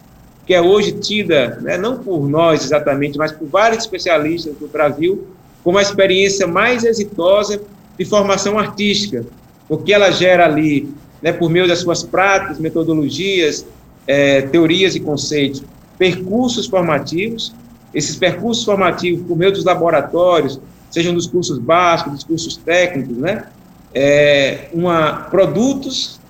que 0.47 0.55
é 0.55 0.61
hoje 0.61 0.93
tida, 0.93 1.59
né, 1.61 1.77
não 1.77 1.99
por 1.99 2.29
nós 2.29 2.65
exatamente, 2.65 3.19
mas 3.19 3.33
por 3.33 3.49
vários 3.49 3.85
especialistas 3.85 4.55
do 4.57 4.69
Brasil, 4.69 5.27
como 5.63 5.79
a 5.79 5.83
experiência 5.83 6.47
mais 6.47 6.85
exitosa 6.85 7.61
de 7.99 8.05
formação 8.05 8.59
artística, 8.59 9.25
porque 9.69 9.93
ela 9.93 10.11
gera 10.11 10.45
ali, 10.45 10.93
né, 11.21 11.33
por 11.33 11.49
meio 11.49 11.69
das 11.69 11.81
suas 11.81 12.03
práticas, 12.03 12.59
metodologias, 12.59 13.65
é, 14.07 14.43
teorias 14.43 14.95
e 14.95 15.01
conceitos, 15.01 15.63
percursos 15.99 16.67
formativos. 16.67 17.55
Esses 17.95 18.17
percursos 18.17 18.65
formativos, 18.65 19.25
por 19.27 19.37
meio 19.37 19.53
dos 19.53 19.65
laboratórios, 19.65 20.59
sejam 20.91 21.15
dos 21.15 21.27
cursos 21.27 21.59
básicos, 21.59 22.15
dos 22.15 22.25
cursos 22.25 22.57
técnicos, 22.57 23.17
né, 23.17 23.45
é, 23.95 24.69
uma, 24.73 25.29
produtos 25.31 26.21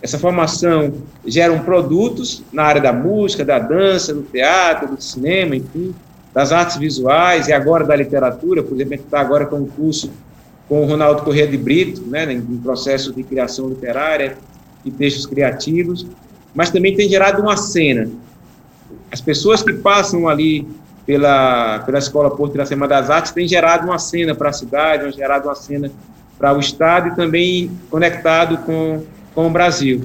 essa 0.00 0.18
formação 0.18 0.94
gera 1.26 1.56
produtos 1.60 2.42
na 2.52 2.62
área 2.64 2.80
da 2.80 2.92
música, 2.92 3.44
da 3.44 3.58
dança, 3.58 4.14
do 4.14 4.22
teatro, 4.22 4.94
do 4.94 5.02
cinema, 5.02 5.56
enfim, 5.56 5.94
das 6.38 6.52
artes 6.52 6.76
visuais 6.76 7.48
e 7.48 7.52
agora 7.52 7.84
da 7.84 7.96
literatura. 7.96 8.62
Por 8.62 8.76
exemplo, 8.76 8.94
a 8.94 8.96
gente 8.96 9.06
está 9.06 9.18
agora 9.18 9.44
com 9.44 9.56
um 9.56 9.66
curso 9.66 10.08
com 10.68 10.82
o 10.82 10.86
Ronaldo 10.86 11.22
Corrêa 11.22 11.48
de 11.48 11.56
Brito, 11.56 12.02
né, 12.02 12.32
em 12.32 12.58
processo 12.58 13.12
de 13.12 13.24
criação 13.24 13.68
literária 13.68 14.36
e 14.84 14.90
textos 14.92 15.26
criativos, 15.26 16.06
mas 16.54 16.70
também 16.70 16.94
tem 16.94 17.08
gerado 17.08 17.42
uma 17.42 17.56
cena. 17.56 18.08
As 19.10 19.20
pessoas 19.20 19.64
que 19.64 19.72
passam 19.72 20.28
ali 20.28 20.64
pela, 21.04 21.80
pela 21.80 21.98
Escola 21.98 22.30
Porto 22.30 22.64
Semana 22.66 23.00
das 23.00 23.10
Artes 23.10 23.32
têm 23.32 23.48
gerado 23.48 23.88
uma 23.88 23.98
cena 23.98 24.32
para 24.32 24.50
a 24.50 24.52
cidade, 24.52 25.02
têm 25.04 25.12
gerado 25.14 25.48
uma 25.48 25.56
cena 25.56 25.90
para 26.38 26.54
o 26.56 26.60
Estado 26.60 27.08
e 27.08 27.16
também 27.16 27.68
conectado 27.90 28.58
com 28.58 29.02
com 29.34 29.46
o 29.46 29.50
Brasil. 29.50 30.02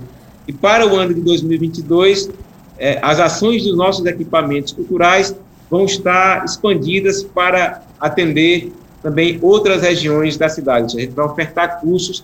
E 0.48 0.54
para 0.54 0.86
o 0.88 0.96
ano 0.96 1.14
de 1.14 1.22
2022, 1.22 2.30
é, 2.78 3.00
as 3.02 3.20
ações 3.20 3.64
dos 3.64 3.76
nossos 3.76 4.06
equipamentos 4.06 4.74
culturais 4.74 5.36
vão 5.74 5.86
estar 5.86 6.46
expandidas 6.46 7.24
para 7.24 7.82
atender 8.00 8.72
também 9.02 9.40
outras 9.42 9.82
regiões 9.82 10.38
da 10.38 10.48
cidade. 10.48 10.96
A 10.96 11.02
gente 11.02 11.14
vai 11.14 11.26
ofertar 11.26 11.80
cursos 11.82 12.24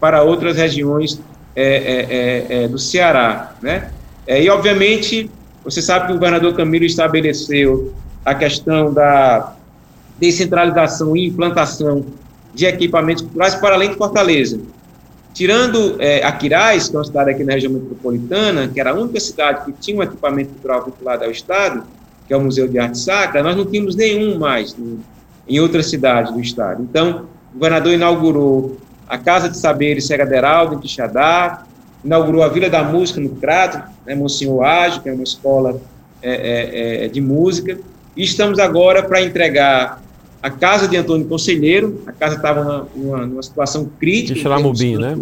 para 0.00 0.22
outras 0.22 0.56
regiões 0.56 1.20
é, 1.54 1.76
é, 1.76 2.56
é, 2.62 2.64
é 2.64 2.68
do 2.68 2.78
Ceará. 2.78 3.54
Né? 3.60 3.90
É, 4.26 4.42
e, 4.42 4.48
obviamente, 4.48 5.30
você 5.62 5.82
sabe 5.82 6.06
que 6.06 6.12
o 6.12 6.14
governador 6.14 6.56
Camilo 6.56 6.86
estabeleceu 6.86 7.92
a 8.24 8.34
questão 8.34 8.90
da 8.94 9.54
descentralização 10.18 11.14
e 11.14 11.26
implantação 11.26 12.06
de 12.54 12.64
equipamentos 12.64 13.24
culturais 13.24 13.54
para 13.56 13.74
além 13.74 13.90
de 13.90 13.96
Fortaleza. 13.96 14.58
Tirando 15.34 15.96
é, 15.98 16.24
Aquiraz, 16.24 16.88
que 16.88 16.96
é 16.96 16.98
uma 16.98 17.04
cidade 17.04 17.30
aqui 17.32 17.44
na 17.44 17.52
região 17.52 17.74
metropolitana, 17.74 18.68
que 18.68 18.80
era 18.80 18.92
a 18.92 18.94
única 18.94 19.20
cidade 19.20 19.66
que 19.66 19.72
tinha 19.72 19.98
um 19.98 20.02
equipamento 20.02 20.48
cultural 20.52 20.82
vinculado 20.86 21.24
ao 21.24 21.30
Estado, 21.30 21.84
que 22.26 22.34
é 22.34 22.36
o 22.36 22.40
Museu 22.40 22.66
de 22.68 22.78
Arte 22.78 22.98
Sacra, 22.98 23.42
nós 23.42 23.56
não 23.56 23.64
tínhamos 23.64 23.94
nenhum 23.94 24.38
mais 24.38 24.76
em 25.48 25.60
outras 25.60 25.88
cidades 25.88 26.32
do 26.32 26.40
Estado. 26.40 26.82
Então, 26.82 27.26
o 27.54 27.54
governador 27.54 27.92
inaugurou 27.92 28.76
a 29.08 29.16
Casa 29.16 29.48
de 29.48 29.56
Saberes 29.56 30.06
Segaderaldo, 30.06 30.74
em 30.74 30.78
Quixadá, 30.80 31.64
inaugurou 32.04 32.42
a 32.42 32.48
Vila 32.48 32.68
da 32.68 32.82
Música, 32.82 33.20
no 33.20 33.30
Crato, 33.30 33.82
né, 34.04 34.14
Monsenhor 34.14 34.64
Ágio, 34.64 35.02
que 35.02 35.08
é 35.08 35.12
uma 35.12 35.22
escola 35.22 35.80
é, 36.22 36.32
é, 36.32 37.04
é 37.04 37.08
de 37.08 37.20
música, 37.20 37.78
e 38.16 38.24
estamos 38.24 38.58
agora 38.58 39.02
para 39.02 39.22
entregar 39.22 40.02
a 40.42 40.50
casa 40.50 40.86
de 40.86 40.96
Antônio 40.96 41.26
Conselheiro, 41.26 42.02
a 42.06 42.12
casa 42.12 42.36
estava 42.36 42.88
numa, 42.94 43.26
numa, 43.26 43.42
situação 43.42 43.90
crítica. 43.98 44.34
Deixa 44.34 44.48
lá 44.48 44.60
Mubim, 44.60 44.96
né? 44.96 45.14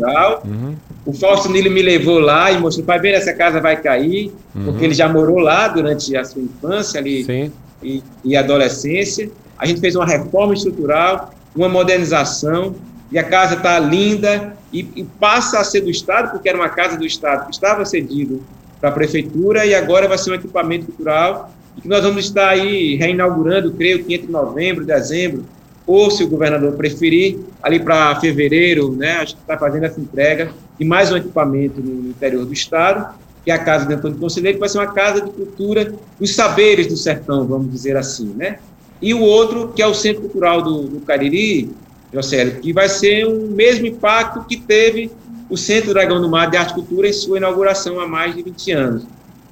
Uhum. 0.44 0.74
O 1.07 1.12
Fausto 1.12 1.48
Nilo 1.48 1.70
me 1.70 1.83
levou 1.83 2.18
lá 2.18 2.50
e 2.50 2.59
mostrou, 2.59 2.85
pai, 2.85 2.98
ver 2.98 3.14
essa 3.14 3.33
casa 3.33 3.61
vai 3.61 3.81
cair, 3.81 4.33
uhum. 4.55 4.64
porque 4.64 4.85
ele 4.85 4.94
já 4.94 5.09
morou 5.09 5.38
lá 5.38 5.68
durante 5.68 6.14
a 6.16 6.24
sua 6.24 6.42
infância 6.42 6.98
ali 6.98 7.53
e, 7.83 8.03
e, 8.24 8.37
adolescência. 8.37 9.31
A 9.59 9.66
gente 9.66 9.81
fez 9.81 9.94
uma 9.94 10.07
reforma 10.07 10.55
estrutural, 10.55 11.33
uma 11.55 11.68
modernização, 11.68 12.74
e 13.11 13.18
a 13.18 13.24
casa 13.24 13.55
está 13.55 13.79
linda 13.79 14.57
e, 14.72 14.81
e, 14.96 15.05
passa 15.05 15.61
a 15.61 15.64
ser 15.64 15.83
do 15.83 15.90
Estado, 15.90 16.33
porque 16.33 16.48
era 16.48 16.59
uma 16.59 16.68
casa 16.68 16.96
do 16.96 17.07
Estado 17.07 17.46
que 17.46 17.53
estava 17.53 17.85
cedido 17.85 18.42
para 18.81 18.88
a 18.88 18.92
prefeitura 18.92 19.64
e 19.64 19.74
agora 19.74 20.09
vai 20.09 20.18
ser 20.18 20.33
um 20.33 20.35
equipamento 20.35 20.87
cultural 20.87 21.53
e 21.76 21.80
que 21.80 21.88
nós 21.88 22.02
vamos 22.02 22.24
estar 22.24 22.48
aí 22.48 22.96
reinaugurando, 22.96 23.72
creio 23.72 24.04
que 24.04 24.14
entre 24.14 24.30
novembro, 24.30 24.84
dezembro, 24.84 25.44
ou 25.87 26.10
se 26.10 26.24
o 26.24 26.28
governador 26.28 26.72
preferir, 26.72 27.38
ali 27.62 27.78
para 27.78 28.18
fevereiro, 28.20 28.92
né, 28.92 29.16
a 29.16 29.24
gente 29.24 29.37
está 29.37 29.58
fazendo 29.58 29.84
essa 29.84 30.00
entrega 30.00 30.50
de 30.78 30.84
mais 30.84 31.12
um 31.12 31.16
equipamento 31.16 31.80
no 31.80 32.10
interior 32.10 32.44
do 32.44 32.52
estado, 32.52 33.14
que 33.44 33.50
é 33.50 33.54
a 33.54 33.58
Casa 33.58 33.87
de 33.87 33.94
Antônio 33.94 34.16
Conselheiro, 34.16 34.56
que 34.56 34.60
vai 34.60 34.68
ser 34.68 34.78
uma 34.78 34.92
casa 34.92 35.20
de 35.20 35.30
cultura 35.30 35.94
dos 36.18 36.34
saberes 36.34 36.87
do 36.87 36.96
sertão, 36.96 37.46
vamos 37.46 37.70
dizer 37.70 37.96
assim, 37.96 38.32
né? 38.34 38.58
E 39.02 39.12
o 39.12 39.20
outro, 39.20 39.68
que 39.68 39.82
é 39.82 39.87
o 39.87 39.92
Centro 39.92 40.22
Cultural 40.22 40.62
do, 40.62 40.84
do 40.84 41.00
Cariri, 41.00 41.70
Jocélio, 42.12 42.60
que 42.60 42.72
vai 42.72 42.88
ser 42.88 43.26
o 43.26 43.48
mesmo 43.48 43.87
impacto 43.87 44.44
que 44.48 44.56
teve 44.56 45.10
o 45.50 45.56
Centro 45.56 45.92
Dragão 45.92 46.22
do 46.22 46.28
Mar 46.28 46.48
de 46.50 46.56
Arte 46.56 46.70
e 46.70 46.74
Cultura 46.74 47.08
em 47.08 47.12
sua 47.12 47.37
inauguração 47.37 48.00
há 48.00 48.08
mais 48.08 48.34
de 48.34 48.42
20 48.42 48.72
anos. 48.72 49.02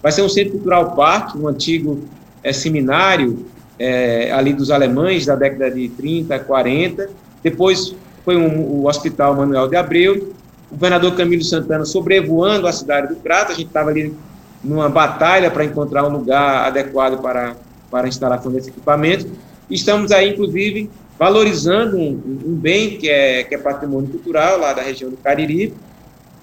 Vai 0.02 0.10
ser 0.10 0.22
um 0.22 0.28
centro 0.28 0.52
cultural 0.52 0.96
parque, 0.96 1.38
um 1.38 1.46
antigo 1.46 2.02
é, 2.42 2.52
seminário 2.52 3.46
é, 3.78 4.32
ali 4.32 4.52
dos 4.52 4.70
alemães 4.70 5.26
da 5.26 5.36
década 5.36 5.70
de 5.70 5.88
30, 5.88 6.38
40. 6.40 7.10
Depois 7.42 7.94
foi 8.24 8.36
um, 8.36 8.60
o 8.60 8.86
Hospital 8.86 9.34
Manuel 9.36 9.68
de 9.68 9.76
Abreu. 9.76 10.32
O 10.70 10.74
governador 10.74 11.14
Camilo 11.14 11.44
Santana 11.44 11.84
sobrevoando 11.84 12.66
a 12.66 12.72
cidade 12.72 13.08
do 13.08 13.16
Crato. 13.16 13.52
A 13.52 13.54
gente 13.54 13.66
estava 13.66 13.90
ali 13.90 14.14
numa 14.62 14.88
batalha 14.88 15.50
para 15.50 15.64
encontrar 15.64 16.04
um 16.06 16.10
lugar 16.10 16.66
adequado 16.66 17.20
para, 17.20 17.56
para 17.90 18.06
a 18.06 18.08
instalação 18.08 18.50
desse 18.50 18.70
equipamento. 18.70 19.26
Estamos 19.70 20.12
aí, 20.12 20.30
inclusive, 20.30 20.90
valorizando 21.18 21.96
um, 21.96 22.42
um, 22.46 22.54
bem 22.54 22.96
que 22.96 23.08
é, 23.08 23.44
que 23.44 23.54
é 23.54 23.58
patrimônio 23.58 24.08
cultural 24.08 24.58
lá 24.58 24.72
da 24.72 24.82
região 24.82 25.10
do 25.10 25.16
Cariri, 25.16 25.74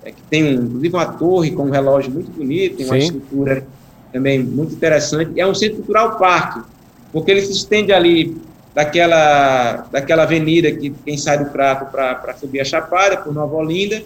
é, 0.03 0.11
que 0.11 0.21
tem 0.29 0.43
um, 0.43 0.63
inclusive 0.63 0.95
uma 0.95 1.05
torre 1.05 1.51
com 1.51 1.63
um 1.63 1.69
relógio 1.69 2.11
muito 2.11 2.31
bonito, 2.31 2.77
tem 2.77 2.85
uma 2.85 2.99
Sim. 2.99 3.05
estrutura 3.05 3.65
também 4.11 4.39
muito 4.39 4.73
interessante. 4.73 5.39
É 5.39 5.45
um 5.45 5.53
centro 5.53 5.77
cultural 5.77 6.17
parque, 6.17 6.61
porque 7.11 7.31
ele 7.31 7.41
se 7.41 7.51
estende 7.51 7.91
ali 7.91 8.37
daquela, 8.73 9.87
daquela 9.91 10.23
avenida 10.23 10.71
que 10.71 10.89
quem 11.05 11.17
sai 11.17 11.43
do 11.43 11.51
Prato 11.51 11.91
para 11.91 12.33
subir 12.39 12.61
a 12.61 12.65
Chapada, 12.65 13.17
por 13.17 13.33
Nova 13.33 13.55
Olinda, 13.55 14.01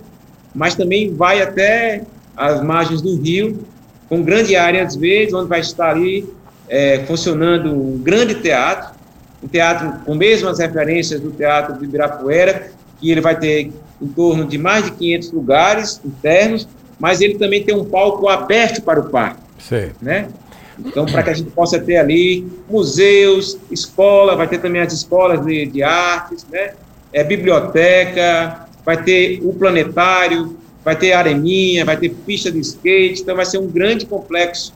mas 0.53 0.75
também 0.75 1.13
vai 1.13 1.41
até 1.41 2.03
as 2.35 2.61
margens 2.61 3.01
do 3.01 3.15
rio, 3.15 3.65
com 4.09 4.21
grande 4.21 4.55
área, 4.55 4.83
às 4.83 4.95
vezes, 4.95 5.33
onde 5.33 5.47
vai 5.47 5.59
estar 5.59 5.91
ali 5.91 6.27
é, 6.67 7.03
funcionando 7.05 7.71
um 7.71 7.97
grande 7.97 8.35
teatro, 8.35 8.95
um 9.43 9.47
teatro 9.47 9.99
com 10.05 10.15
mesmas 10.15 10.59
referências 10.59 11.19
do 11.19 11.31
teatro 11.31 11.77
de 11.77 11.85
Ibirapuera, 11.85 12.71
que 13.03 13.11
ele 13.11 13.19
vai 13.19 13.37
ter 13.37 13.69
em 14.01 14.07
torno 14.07 14.45
de 14.45 14.57
mais 14.57 14.85
de 14.85 14.91
500 14.91 15.31
lugares 15.33 16.01
internos, 16.05 16.67
mas 16.97 17.19
ele 17.19 17.37
também 17.37 17.61
tem 17.61 17.75
um 17.75 17.83
palco 17.83 18.29
aberto 18.29 18.81
para 18.81 19.01
o 19.01 19.09
parque. 19.09 19.41
Sim. 19.59 19.91
Né? 20.01 20.29
Então, 20.79 21.05
para 21.05 21.21
que 21.21 21.29
a 21.29 21.33
gente 21.33 21.51
possa 21.51 21.77
ter 21.79 21.97
ali 21.97 22.47
museus, 22.69 23.57
escola, 23.69 24.37
vai 24.37 24.47
ter 24.47 24.59
também 24.59 24.81
as 24.81 24.93
escolas 24.93 25.45
de, 25.45 25.65
de 25.65 25.83
artes, 25.83 26.45
né? 26.49 26.73
é, 27.11 27.23
biblioteca, 27.25 28.67
vai 28.85 29.03
ter 29.03 29.41
o 29.43 29.53
planetário, 29.53 30.57
vai 30.83 30.95
ter 30.95 31.11
areninha, 31.11 31.83
vai 31.83 31.97
ter 31.97 32.09
pista 32.09 32.49
de 32.49 32.59
skate, 32.59 33.21
então 33.21 33.35
vai 33.35 33.45
ser 33.45 33.57
um 33.57 33.67
grande 33.67 34.05
complexo 34.05 34.73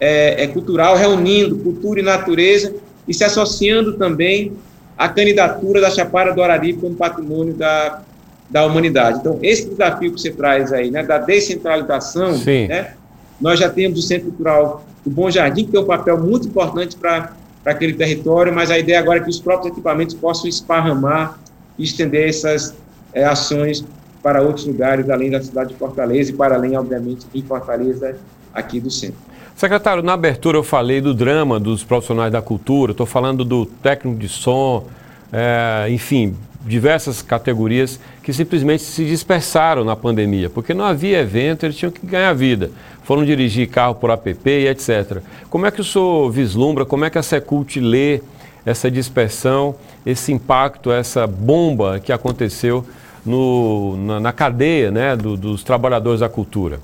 é, 0.00 0.44
é, 0.44 0.46
cultural, 0.46 0.96
reunindo 0.96 1.56
cultura 1.58 2.00
e 2.00 2.02
natureza 2.02 2.74
e 3.06 3.12
se 3.12 3.22
associando 3.22 3.98
também 3.98 4.52
à 4.96 5.08
candidatura 5.08 5.80
da 5.80 5.90
Chapada 5.90 6.32
do 6.32 6.42
Araripe 6.42 6.80
como 6.80 6.94
patrimônio 6.94 7.54
da, 7.54 8.02
da 8.48 8.64
humanidade. 8.64 9.18
Então, 9.18 9.38
esse 9.42 9.68
desafio 9.68 10.12
que 10.12 10.20
você 10.20 10.30
traz 10.30 10.72
aí, 10.72 10.90
né, 10.90 11.02
da 11.02 11.18
descentralização, 11.18 12.32
né, 12.68 12.94
nós 13.40 13.58
já 13.58 13.68
temos 13.68 13.98
o 13.98 14.02
Centro 14.02 14.28
Cultural 14.28 14.84
do 15.04 15.10
Bom 15.10 15.30
Jardim, 15.30 15.66
que 15.66 15.72
tem 15.72 15.80
um 15.80 15.84
papel 15.84 16.18
muito 16.18 16.48
importante 16.48 16.96
para 16.96 17.32
aquele 17.64 17.92
território, 17.92 18.52
mas 18.54 18.70
a 18.70 18.78
ideia 18.78 18.98
agora 18.98 19.18
é 19.18 19.22
que 19.22 19.30
os 19.30 19.38
próprios 19.38 19.72
equipamentos 19.72 20.14
possam 20.14 20.48
esparramar 20.48 21.38
e 21.78 21.84
estender 21.84 22.28
essas 22.28 22.74
é, 23.12 23.24
ações 23.24 23.84
para 24.22 24.42
outros 24.42 24.66
lugares, 24.66 25.08
além 25.10 25.30
da 25.30 25.40
cidade 25.42 25.70
de 25.70 25.74
Fortaleza 25.76 26.30
e 26.30 26.34
para 26.34 26.56
além, 26.56 26.76
obviamente, 26.76 27.26
de 27.32 27.42
Fortaleza, 27.42 28.16
aqui 28.52 28.80
do 28.80 28.90
centro. 28.90 29.20
Secretário, 29.56 30.02
na 30.02 30.12
abertura 30.12 30.58
eu 30.58 30.62
falei 30.62 31.00
do 31.00 31.14
drama 31.14 31.58
dos 31.58 31.82
profissionais 31.82 32.30
da 32.30 32.42
cultura, 32.42 32.92
estou 32.92 33.06
falando 33.06 33.42
do 33.42 33.64
técnico 33.64 34.18
de 34.18 34.28
som, 34.28 34.84
é, 35.32 35.86
enfim, 35.88 36.36
diversas 36.66 37.22
categorias 37.22 37.98
que 38.22 38.34
simplesmente 38.34 38.82
se 38.82 39.06
dispersaram 39.06 39.82
na 39.82 39.96
pandemia, 39.96 40.50
porque 40.50 40.74
não 40.74 40.84
havia 40.84 41.20
evento, 41.20 41.64
eles 41.64 41.74
tinham 41.74 41.90
que 41.90 42.06
ganhar 42.06 42.34
vida. 42.34 42.70
Foram 43.02 43.24
dirigir 43.24 43.70
carro 43.70 43.94
por 43.94 44.10
app 44.10 44.38
e 44.44 44.68
etc. 44.68 45.22
Como 45.48 45.64
é 45.64 45.70
que 45.70 45.80
o 45.80 45.84
senhor 45.84 46.30
vislumbra, 46.30 46.84
como 46.84 47.06
é 47.06 47.08
que 47.10 47.16
a 47.16 47.22
Secult 47.22 47.80
lê 47.80 48.20
essa 48.66 48.90
dispersão, 48.90 49.74
esse 50.04 50.32
impacto, 50.32 50.92
essa 50.92 51.26
bomba 51.26 51.98
que 51.98 52.12
aconteceu 52.12 52.84
no, 53.24 53.96
na, 53.96 54.20
na, 54.20 54.32
cadeia 54.34 54.90
né, 54.90 55.16
do, 55.16 55.34
dos 55.34 55.64
trabalhadores 55.64 56.20
da 56.20 56.28
cultura? 56.28 56.78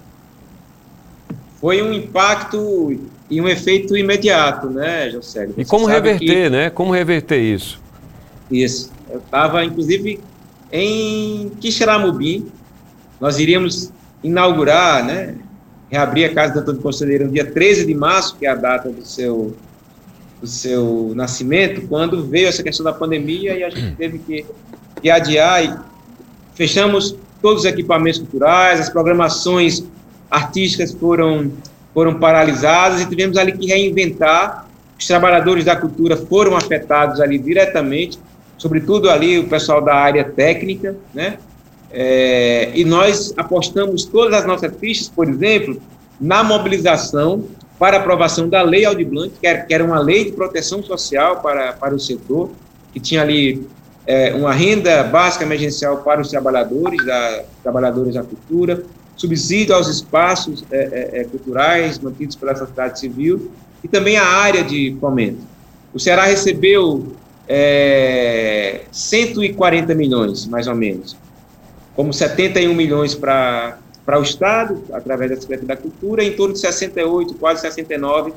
Foi 1.62 1.81
um 1.81 1.92
impacto 1.92 2.98
e 3.31 3.40
um 3.40 3.48
efeito 3.48 3.96
imediato, 3.96 4.68
né, 4.68 5.09
José? 5.11 5.48
E 5.57 5.64
como 5.64 5.87
reverter, 5.87 6.18
que... 6.18 6.51
né? 6.51 6.70
Como 6.70 6.92
reverter 6.92 7.38
isso? 7.38 7.81
Isso. 8.51 8.90
Eu 9.09 9.20
estava, 9.20 9.64
inclusive, 9.64 10.18
em 10.72 11.51
Quixeramobim. 11.61 12.48
Nós 13.20 13.38
iríamos 13.38 13.92
inaugurar, 14.25 15.05
né, 15.05 15.37
reabrir 15.88 16.25
a 16.25 16.35
Casa 16.35 16.55
do 16.55 16.61
Antônio 16.61 16.81
Conselheiro 16.81 17.27
no 17.27 17.33
dia 17.33 17.48
13 17.48 17.87
de 17.87 17.94
março, 17.94 18.35
que 18.37 18.44
é 18.44 18.51
a 18.51 18.57
data 18.57 18.90
do 18.90 19.07
seu, 19.07 19.57
do 20.40 20.46
seu 20.48 21.12
nascimento, 21.14 21.87
quando 21.87 22.27
veio 22.27 22.48
essa 22.48 22.64
questão 22.64 22.83
da 22.83 22.92
pandemia 22.92 23.57
e 23.57 23.62
a 23.62 23.70
gente 23.70 23.94
teve 23.94 24.18
que, 24.18 24.44
que 25.01 25.09
adiar 25.09 25.64
e 25.64 25.72
fechamos 26.57 27.14
todos 27.40 27.61
os 27.61 27.66
equipamentos 27.66 28.18
culturais, 28.18 28.81
as 28.81 28.90
programações 28.90 29.85
artísticas 30.33 30.92
foram, 30.92 31.53
foram 31.95 32.18
paralisadas 32.18 33.01
e 33.01 33.07
tivemos 33.07 33.37
ali 33.37 33.53
que 33.53 33.66
reinventar. 33.66 34.66
Os 34.99 35.07
trabalhadores 35.07 35.64
da 35.64 35.77
cultura 35.77 36.16
foram 36.16 36.57
afetados 36.57 37.21
ali 37.21 37.38
diretamente 37.38 38.18
sobretudo 38.62 39.11
ali 39.11 39.40
o 39.40 39.49
pessoal 39.49 39.83
da 39.83 39.92
área 39.92 40.23
técnica, 40.23 40.95
né? 41.12 41.37
É, 41.90 42.71
e 42.77 42.85
nós 42.85 43.35
apostamos 43.37 44.05
todas 44.05 44.33
as 44.38 44.47
nossas 44.47 44.73
fichas, 44.79 45.09
por 45.09 45.29
exemplo, 45.29 45.83
na 46.21 46.45
mobilização 46.45 47.45
para 47.77 47.97
aprovação 47.97 48.49
da 48.49 48.62
Lei 48.62 48.85
Aldir 48.85 49.09
Blanc, 49.09 49.35
que 49.40 49.47
era, 49.47 49.62
que 49.62 49.75
era 49.75 49.85
uma 49.85 49.99
lei 49.99 50.27
de 50.27 50.31
proteção 50.31 50.81
social 50.81 51.40
para, 51.42 51.73
para 51.73 51.92
o 51.92 51.99
setor, 51.99 52.51
que 52.92 53.01
tinha 53.01 53.21
ali 53.21 53.66
é, 54.07 54.33
uma 54.33 54.53
renda 54.53 55.03
básica 55.03 55.45
emergencial 55.45 55.97
para 55.99 56.21
os 56.21 56.29
trabalhadores, 56.29 57.05
da, 57.05 57.42
trabalhadores 57.64 58.14
da 58.14 58.23
cultura, 58.23 58.85
subsídio 59.23 59.73
aos 59.73 59.87
espaços 59.87 60.65
é, 60.71 60.77
é, 61.15 61.21
é 61.21 61.25
culturais 61.25 61.97
mantidos 62.01 62.35
pela 62.35 62.57
sociedade 62.57 62.99
civil 62.99 63.53
e 63.83 63.87
também 63.87 64.17
a 64.17 64.25
área 64.27 64.65
de 64.65 64.97
fomento. 65.01 65.39
O 65.95 66.01
Ceará 66.01 66.25
recebeu 66.25 67.13
é, 67.47 68.81
140 68.91 69.95
milhões, 69.95 70.47
mais 70.47 70.67
ou 70.67 70.75
menos, 70.75 71.17
como 71.95 72.13
71 72.13 72.75
milhões 72.75 73.15
para 73.15 73.79
o 74.09 74.23
Estado, 74.23 74.83
através 74.93 75.31
da 75.31 75.37
Secretaria 75.37 75.69
da 75.69 75.77
Cultura, 75.77 76.25
em 76.25 76.33
torno 76.33 76.55
de 76.55 76.61
68, 76.61 77.35
quase 77.35 77.61
69 77.61 78.33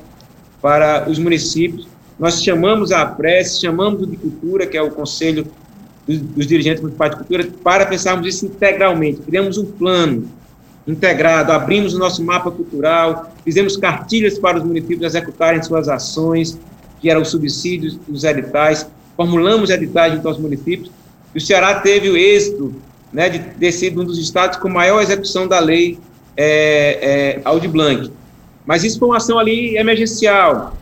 para 0.62 1.10
os 1.10 1.18
municípios. 1.18 1.88
Nós 2.16 2.42
chamamos 2.42 2.92
a 2.92 3.04
prece, 3.04 3.60
chamamos 3.60 4.02
o 4.02 4.06
de 4.06 4.16
cultura, 4.16 4.66
que 4.66 4.76
é 4.76 4.82
o 4.82 4.90
Conselho 4.90 5.46
dos, 6.06 6.18
dos 6.18 6.46
Dirigentes 6.46 6.80
Municipais 6.80 7.10
de 7.10 7.16
Cultura, 7.18 7.48
para 7.64 7.86
pensarmos 7.86 8.26
isso 8.28 8.46
integralmente. 8.46 9.22
Criamos 9.22 9.58
um 9.58 9.64
plano 9.64 10.28
integrado, 10.86 11.52
abrimos 11.52 11.94
o 11.94 11.98
nosso 11.98 12.22
mapa 12.24 12.50
cultural, 12.50 13.32
fizemos 13.44 13.76
cartilhas 13.76 14.38
para 14.38 14.58
os 14.58 14.64
municípios 14.64 15.02
executarem 15.02 15.62
suas 15.62 15.88
ações, 15.88 16.58
que 17.00 17.10
eram 17.10 17.22
os 17.22 17.28
subsídios, 17.28 17.98
os 18.08 18.24
editais, 18.24 18.86
formulamos 19.16 19.70
editais 19.70 20.14
junto 20.14 20.28
aos 20.28 20.38
municípios, 20.38 20.90
e 21.34 21.38
o 21.38 21.40
Ceará 21.40 21.80
teve 21.80 22.08
o 22.08 22.16
êxito 22.16 22.74
né, 23.12 23.28
de 23.28 23.38
ter 23.38 23.72
sido 23.72 24.00
um 24.00 24.04
dos 24.04 24.18
estados 24.18 24.58
com 24.58 24.68
maior 24.68 25.02
execução 25.02 25.46
da 25.48 25.58
lei 25.58 25.98
é, 26.36 27.40
é, 27.44 27.68
Blanc. 27.68 28.10
Mas 28.64 28.84
isso 28.84 28.98
foi 28.98 29.08
uma 29.08 29.16
ação 29.16 29.38
ali 29.38 29.76
emergencial. 29.76 30.76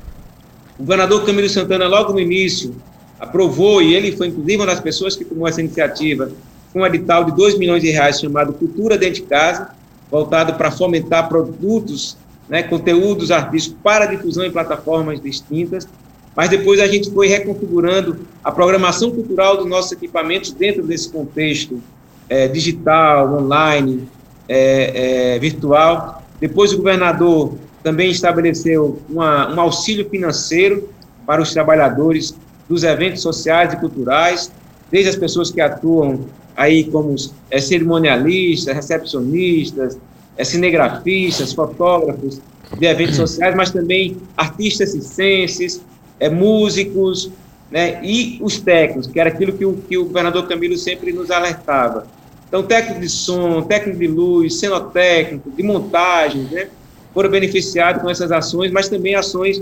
O 0.78 0.82
governador 0.82 1.24
Camilo 1.24 1.48
Santana, 1.48 1.86
logo 1.86 2.12
no 2.12 2.20
início, 2.20 2.74
aprovou, 3.20 3.80
e 3.80 3.94
ele 3.94 4.16
foi 4.16 4.28
inclusive 4.28 4.56
uma 4.56 4.66
das 4.66 4.80
pessoas 4.80 5.16
que 5.16 5.24
tomou 5.24 5.46
essa 5.46 5.60
iniciativa, 5.60 6.30
um 6.74 6.84
edital 6.84 7.24
de 7.24 7.32
2 7.32 7.56
milhões 7.58 7.82
de 7.82 7.90
reais 7.90 8.18
chamado 8.18 8.52
Cultura 8.52 8.98
Dentro 8.98 9.22
de 9.22 9.22
Casa, 9.22 9.70
voltado 10.14 10.54
para 10.54 10.70
fomentar 10.70 11.28
produtos, 11.28 12.16
né, 12.48 12.62
conteúdos 12.62 13.32
artísticos 13.32 13.80
para 13.82 14.06
difusão 14.06 14.44
em 14.44 14.50
plataformas 14.52 15.20
distintas, 15.20 15.88
mas 16.36 16.48
depois 16.48 16.78
a 16.78 16.86
gente 16.86 17.10
foi 17.10 17.26
reconfigurando 17.26 18.20
a 18.42 18.52
programação 18.52 19.10
cultural 19.10 19.56
dos 19.56 19.66
nossos 19.66 19.90
equipamentos 19.90 20.52
dentro 20.52 20.84
desse 20.84 21.10
contexto 21.10 21.82
é, 22.28 22.46
digital, 22.46 23.34
online, 23.34 24.08
é, 24.48 25.34
é, 25.34 25.38
virtual. 25.40 26.22
Depois 26.40 26.72
o 26.72 26.76
governador 26.76 27.54
também 27.82 28.12
estabeleceu 28.12 29.02
uma, 29.10 29.52
um 29.52 29.60
auxílio 29.60 30.08
financeiro 30.08 30.88
para 31.26 31.42
os 31.42 31.52
trabalhadores 31.52 32.36
dos 32.68 32.84
eventos 32.84 33.20
sociais 33.20 33.72
e 33.72 33.76
culturais, 33.78 34.52
desde 34.92 35.10
as 35.10 35.16
pessoas 35.16 35.50
que 35.50 35.60
atuam 35.60 36.20
aí 36.56 36.84
como 36.84 37.14
é, 37.50 37.60
cerimonialistas, 37.60 38.74
recepcionistas, 38.74 39.98
é, 40.36 40.44
cinegrafistas, 40.44 41.52
fotógrafos 41.52 42.40
de 42.78 42.86
eventos 42.86 43.16
sociais, 43.16 43.54
mas 43.54 43.70
também 43.70 44.16
artistas 44.36 44.92
circenses, 44.92 45.80
é, 46.18 46.28
músicos, 46.28 47.30
né, 47.70 48.00
e 48.04 48.38
os 48.40 48.60
técnicos, 48.60 49.06
que 49.06 49.18
era 49.18 49.30
aquilo 49.30 49.52
que 49.52 49.64
o, 49.64 49.74
que 49.74 49.98
o 49.98 50.04
governador 50.04 50.46
Camilo 50.46 50.76
sempre 50.76 51.12
nos 51.12 51.30
alertava. 51.30 52.06
Então, 52.48 52.62
técnico 52.62 53.00
de 53.00 53.08
som, 53.08 53.62
técnico 53.62 53.98
de 53.98 54.06
luz, 54.06 54.60
cenotécnico, 54.60 55.50
de 55.50 55.62
montagem, 55.62 56.42
né, 56.42 56.68
foram 57.12 57.30
beneficiados 57.30 58.02
com 58.02 58.10
essas 58.10 58.30
ações, 58.30 58.70
mas 58.70 58.88
também 58.88 59.14
ações 59.14 59.60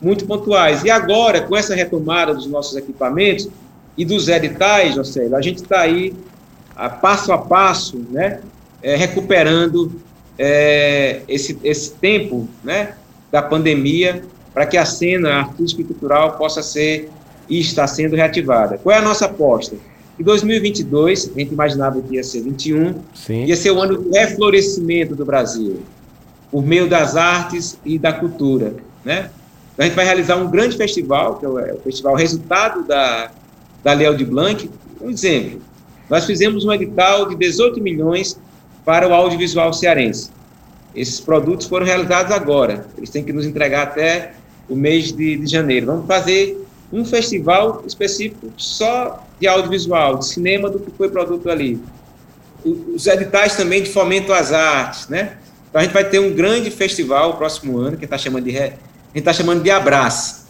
muito 0.00 0.24
pontuais. 0.24 0.82
E 0.84 0.90
agora, 0.90 1.42
com 1.42 1.56
essa 1.56 1.74
retomada 1.74 2.34
dos 2.34 2.46
nossos 2.46 2.76
equipamentos 2.76 3.48
e 3.96 4.04
dos 4.04 4.28
editais, 4.28 4.94
José, 4.94 5.28
a 5.34 5.40
gente 5.42 5.62
está 5.62 5.80
aí, 5.80 6.14
a 6.80 6.88
passo 6.88 7.30
a 7.30 7.36
passo, 7.36 7.98
né, 8.10 8.40
é, 8.82 8.96
recuperando 8.96 9.92
é, 10.38 11.20
esse, 11.28 11.58
esse 11.62 11.92
tempo 11.92 12.48
né, 12.64 12.94
da 13.30 13.42
pandemia 13.42 14.22
para 14.54 14.64
que 14.64 14.78
a 14.78 14.86
cena 14.86 15.40
artística 15.40 15.82
e 15.82 15.84
cultural 15.84 16.38
possa 16.38 16.62
ser 16.62 17.10
e 17.50 17.60
está 17.60 17.86
sendo 17.86 18.16
reativada. 18.16 18.78
Qual 18.78 18.96
é 18.96 18.98
a 18.98 19.02
nossa 19.02 19.26
aposta? 19.26 19.76
Em 20.18 20.22
2022, 20.22 21.32
a 21.34 21.38
gente 21.38 21.52
imaginava 21.52 22.00
que 22.00 22.14
ia 22.14 22.24
ser 22.24 22.40
21, 22.40 22.94
Sim. 23.14 23.44
ia 23.44 23.56
ser 23.56 23.72
o 23.72 23.80
ano 23.80 23.98
do 23.98 24.10
reflorescimento 24.10 25.14
do 25.14 25.24
Brasil, 25.24 25.82
por 26.50 26.64
meio 26.64 26.88
das 26.88 27.14
artes 27.14 27.78
e 27.84 27.98
da 27.98 28.12
cultura, 28.12 28.74
né? 29.04 29.30
Então, 29.74 29.84
a 29.84 29.84
gente 29.84 29.94
vai 29.94 30.04
realizar 30.04 30.36
um 30.36 30.50
grande 30.50 30.76
festival, 30.76 31.36
que 31.36 31.44
é 31.44 31.48
o 31.48 31.58
é 31.58 31.74
festival 31.76 32.14
resultado 32.14 32.86
da, 32.86 33.30
da 33.82 33.92
Leo 33.92 34.16
de 34.16 34.24
Blanc. 34.24 34.68
Um 35.00 35.08
exemplo, 35.08 35.60
nós 36.10 36.26
fizemos 36.26 36.64
um 36.64 36.72
edital 36.72 37.28
de 37.28 37.36
18 37.36 37.80
milhões 37.80 38.38
para 38.84 39.08
o 39.08 39.14
audiovisual 39.14 39.72
cearense. 39.72 40.30
Esses 40.94 41.20
produtos 41.20 41.66
foram 41.66 41.86
realizados 41.86 42.32
agora. 42.32 42.86
Eles 42.98 43.10
têm 43.10 43.22
que 43.22 43.32
nos 43.32 43.46
entregar 43.46 43.84
até 43.84 44.32
o 44.68 44.74
mês 44.74 45.12
de, 45.12 45.36
de 45.36 45.46
janeiro. 45.46 45.86
Vamos 45.86 46.06
fazer 46.06 46.66
um 46.92 47.04
festival 47.04 47.84
específico 47.86 48.52
só 48.56 49.24
de 49.38 49.46
audiovisual, 49.46 50.18
de 50.18 50.26
cinema, 50.26 50.68
do 50.68 50.80
que 50.80 50.90
foi 50.90 51.08
produto 51.08 51.48
ali. 51.48 51.80
Os 52.64 53.06
editais 53.06 53.56
também 53.56 53.82
de 53.82 53.90
fomento 53.90 54.32
às 54.32 54.52
artes, 54.52 55.08
né? 55.08 55.36
Então 55.68 55.80
a 55.80 55.84
gente 55.84 55.92
vai 55.92 56.04
ter 56.04 56.18
um 56.18 56.34
grande 56.34 56.70
festival 56.70 57.30
o 57.30 57.36
próximo 57.36 57.78
ano, 57.78 57.96
que 57.96 58.04
está 58.04 58.18
chamando 58.18 58.44
de 58.44 58.58
a 58.58 58.62
gente 58.64 58.78
está 59.14 59.32
chamando 59.32 59.62
de 59.62 59.70
Abraço, 59.70 60.46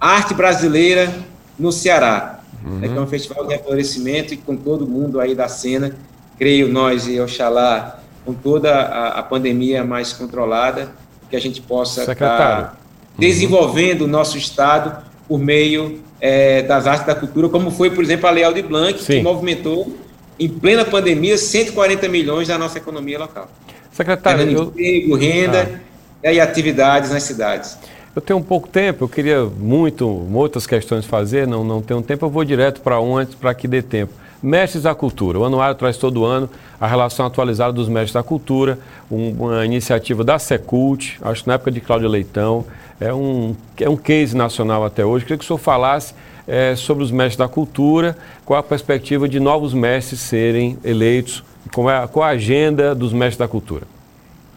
Arte 0.00 0.34
Brasileira 0.34 1.12
no 1.58 1.70
Ceará. 1.70 2.41
Uhum. 2.64 2.78
É, 2.82 2.88
que 2.88 2.96
é 2.96 3.00
um 3.00 3.06
festival 3.06 3.46
de 3.46 3.54
reflorescimento 3.54 4.34
e 4.34 4.36
com 4.36 4.56
todo 4.56 4.86
mundo 4.86 5.20
aí 5.20 5.34
da 5.34 5.48
cena, 5.48 5.94
creio 6.38 6.68
nós 6.68 7.06
e 7.06 7.20
Oxalá, 7.20 8.00
com 8.24 8.32
toda 8.32 8.72
a, 8.72 9.18
a 9.18 9.22
pandemia 9.22 9.84
mais 9.84 10.12
controlada, 10.12 10.90
que 11.28 11.36
a 11.36 11.40
gente 11.40 11.60
possa 11.60 12.04
Secretário. 12.04 12.66
Tá 12.66 12.76
desenvolvendo 13.18 14.02
o 14.02 14.06
nosso 14.06 14.38
Estado 14.38 15.04
por 15.28 15.38
meio 15.38 16.00
é, 16.20 16.62
das 16.62 16.86
artes 16.86 17.06
da 17.06 17.14
cultura, 17.14 17.48
como 17.48 17.70
foi, 17.70 17.90
por 17.90 18.02
exemplo, 18.02 18.26
a 18.26 18.30
Lei 18.30 18.52
de 18.54 18.62
Blanc, 18.62 18.98
Sim. 19.02 19.18
que 19.18 19.22
movimentou, 19.22 19.96
em 20.38 20.48
plena 20.48 20.84
pandemia, 20.84 21.36
140 21.36 22.08
milhões 22.08 22.48
da 22.48 22.58
nossa 22.58 22.78
economia 22.78 23.18
local. 23.18 23.48
Secretário, 23.90 24.50
eu... 24.50 24.62
emprego, 24.64 25.16
renda 25.16 25.80
ah. 26.24 26.32
e 26.32 26.40
atividades 26.40 27.10
nas 27.10 27.22
cidades. 27.22 27.76
Eu 28.14 28.20
tenho 28.20 28.38
um 28.38 28.42
pouco 28.42 28.68
tempo, 28.68 29.04
eu 29.04 29.08
queria 29.08 29.44
muito, 29.44 30.06
muitas 30.06 30.66
questões 30.66 31.06
fazer, 31.06 31.46
não, 31.46 31.64
não 31.64 31.80
tenho 31.80 32.02
tempo, 32.02 32.26
eu 32.26 32.30
vou 32.30 32.44
direto 32.44 32.82
para 32.82 32.98
antes 32.98 33.34
para 33.34 33.54
que 33.54 33.66
dê 33.66 33.80
tempo. 33.80 34.12
Mestres 34.42 34.82
da 34.82 34.94
Cultura. 34.94 35.38
O 35.38 35.44
anuário 35.44 35.74
traz 35.76 35.96
todo 35.96 36.24
ano 36.24 36.50
a 36.78 36.86
relação 36.86 37.24
atualizada 37.24 37.72
dos 37.72 37.88
mestres 37.88 38.12
da 38.12 38.22
cultura, 38.22 38.78
uma 39.08 39.64
iniciativa 39.64 40.22
da 40.24 40.38
Secult, 40.38 41.16
acho 41.22 41.42
que 41.42 41.48
na 41.48 41.54
época 41.54 41.70
de 41.70 41.80
Cláudio 41.80 42.08
Leitão. 42.08 42.66
É 43.00 43.12
um, 43.12 43.56
é 43.80 43.88
um 43.88 43.96
case 43.96 44.36
nacional 44.36 44.84
até 44.84 45.04
hoje. 45.04 45.24
Queria 45.24 45.38
que 45.38 45.44
o 45.44 45.46
senhor 45.46 45.58
falasse 45.58 46.14
é, 46.46 46.76
sobre 46.76 47.02
os 47.02 47.10
mestres 47.10 47.36
da 47.36 47.48
cultura, 47.48 48.16
qual 48.44 48.60
a 48.60 48.62
perspectiva 48.62 49.28
de 49.28 49.40
novos 49.40 49.72
mestres 49.72 50.20
serem 50.20 50.78
eleitos, 50.84 51.42
qual 51.72 51.90
é, 51.90 52.06
qual 52.06 52.24
a 52.24 52.28
agenda 52.28 52.94
dos 52.94 53.12
mestres 53.12 53.38
da 53.38 53.48
cultura. 53.48 53.86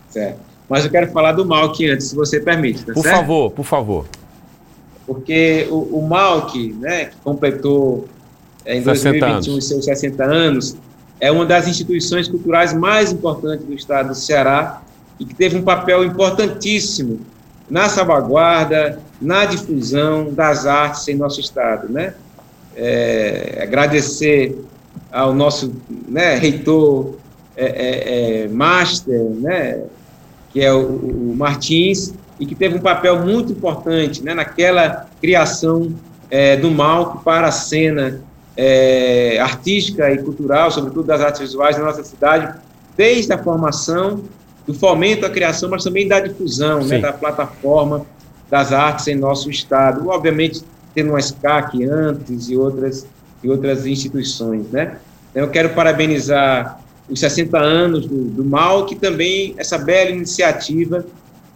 Certo. 0.10 0.55
Mas 0.68 0.84
eu 0.84 0.92
quero 0.92 1.12
falar 1.12 1.34
do 1.34 1.46
Malk 1.46 1.88
antes, 1.88 2.08
se 2.08 2.16
você 2.16 2.40
permite. 2.40 2.84
Tá 2.84 2.94
por 2.94 3.04
certo? 3.04 3.16
favor, 3.16 3.52
por 3.52 3.66
favor. 3.66 4.06
Porque 5.06 5.68
o, 5.70 6.00
o 6.00 6.08
Malk, 6.08 6.74
né, 6.74 7.06
que 7.06 7.18
completou 7.18 8.08
é, 8.66 8.78
em 8.78 8.82
2021 8.82 9.58
os 9.58 9.68
seus 9.68 9.86
60 9.86 10.24
anos, 10.24 10.76
é 11.20 11.32
uma 11.32 11.46
das 11.46 11.68
instituições 11.68 12.28
culturais 12.28 12.74
mais 12.74 13.12
importantes 13.12 13.66
do 13.66 13.74
estado 13.74 14.10
do 14.10 14.16
Ceará 14.16 14.82
e 15.20 15.26
que 15.26 15.34
teve 15.34 15.56
um 15.56 15.62
papel 15.62 16.04
importantíssimo 16.04 17.20
na 17.70 17.88
salvaguarda, 17.90 19.00
na 19.22 19.46
difusão 19.46 20.34
das 20.34 20.66
artes 20.66 21.08
em 21.08 21.16
nosso 21.16 21.40
estado, 21.40 21.92
né? 21.92 22.14
É, 22.76 23.60
agradecer 23.62 24.60
ao 25.12 25.34
nosso 25.34 25.74
né, 26.10 26.36
reitor 26.36 27.16
é, 27.56 27.66
é, 27.66 28.44
é, 28.44 28.48
master, 28.50 29.22
né, 29.30 29.82
que 30.56 30.62
é 30.62 30.72
o, 30.72 30.86
o, 30.86 31.36
Martins, 31.36 32.14
e 32.40 32.46
que 32.46 32.56
teve 32.56 32.78
um 32.78 32.80
papel 32.80 33.20
muito 33.20 33.52
importante 33.52 34.24
né, 34.24 34.34
naquela 34.34 35.06
criação 35.20 35.94
é, 36.32 36.56
do 36.56 36.72
Malco 36.72 37.22
para 37.26 37.48
a 37.48 37.52
cena 37.52 38.22
é, 38.56 39.38
artística 39.38 40.10
e 40.10 40.18
cultural, 40.20 40.72
sobretudo 40.72 41.08
das 41.08 41.20
artes 41.20 41.42
visuais 41.42 41.78
na 41.78 41.84
nossa 41.84 42.06
cidade, 42.06 42.58
desde 42.96 43.34
a 43.34 43.38
formação 43.38 44.24
do 44.66 44.74
fomento 44.74 45.26
à 45.26 45.30
criação, 45.30 45.70
mas 45.70 45.84
também 45.84 46.08
da 46.08 46.22
difusão, 46.22 46.86
né, 46.86 47.00
da 47.00 47.12
plataforma 47.12 48.06
das 48.50 48.72
artes 48.72 49.10
em 49.10 49.16
nosso 49.16 49.52
estado. 49.52 50.08
Obviamente, 50.08 50.64
tendo 50.94 51.10
uma 51.10 51.22
SCAC 51.22 51.84
antes 51.84 52.48
e 52.48 52.56
outras, 52.56 53.06
e 53.44 53.50
outras 53.50 53.86
instituições. 53.86 54.72
Né? 54.72 55.00
Então, 55.32 55.44
eu 55.44 55.50
quero 55.50 55.72
parabenizar 55.72 56.80
os 57.10 57.20
60 57.20 57.58
anos 57.58 58.06
do, 58.08 58.26
do 58.26 58.44
MAL, 58.44 58.86
que 58.86 58.96
também 58.96 59.54
essa 59.58 59.78
bela 59.78 60.10
iniciativa 60.10 61.06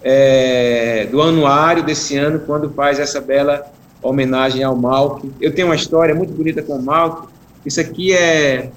é, 0.01 1.07
do 1.12 1.21
anuário 1.21 1.83
desse 1.83 2.17
ano, 2.17 2.39
quando 2.39 2.69
faz 2.69 2.99
essa 2.99 3.19
bela 3.19 3.65
homenagem 4.01 4.63
ao 4.63 4.75
Malk. 4.75 5.29
Eu 5.41 5.53
tenho 5.53 5.67
uma 5.67 5.75
história 5.75 6.15
muito 6.15 6.33
bonita 6.33 6.62
com 6.62 6.73
o 6.73 6.83
Malk. 6.83 7.27
Isso 7.65 7.81
aqui 7.81 8.13
é 8.13 8.69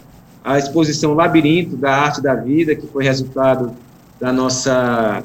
a 0.45 0.59
exposição 0.59 1.15
Labirinto 1.15 1.77
da 1.77 1.95
Arte 1.95 2.21
da 2.21 2.35
Vida, 2.35 2.75
que 2.75 2.87
foi 2.87 3.05
resultado 3.05 3.73
da 4.21 4.33
nossa, 4.33 5.23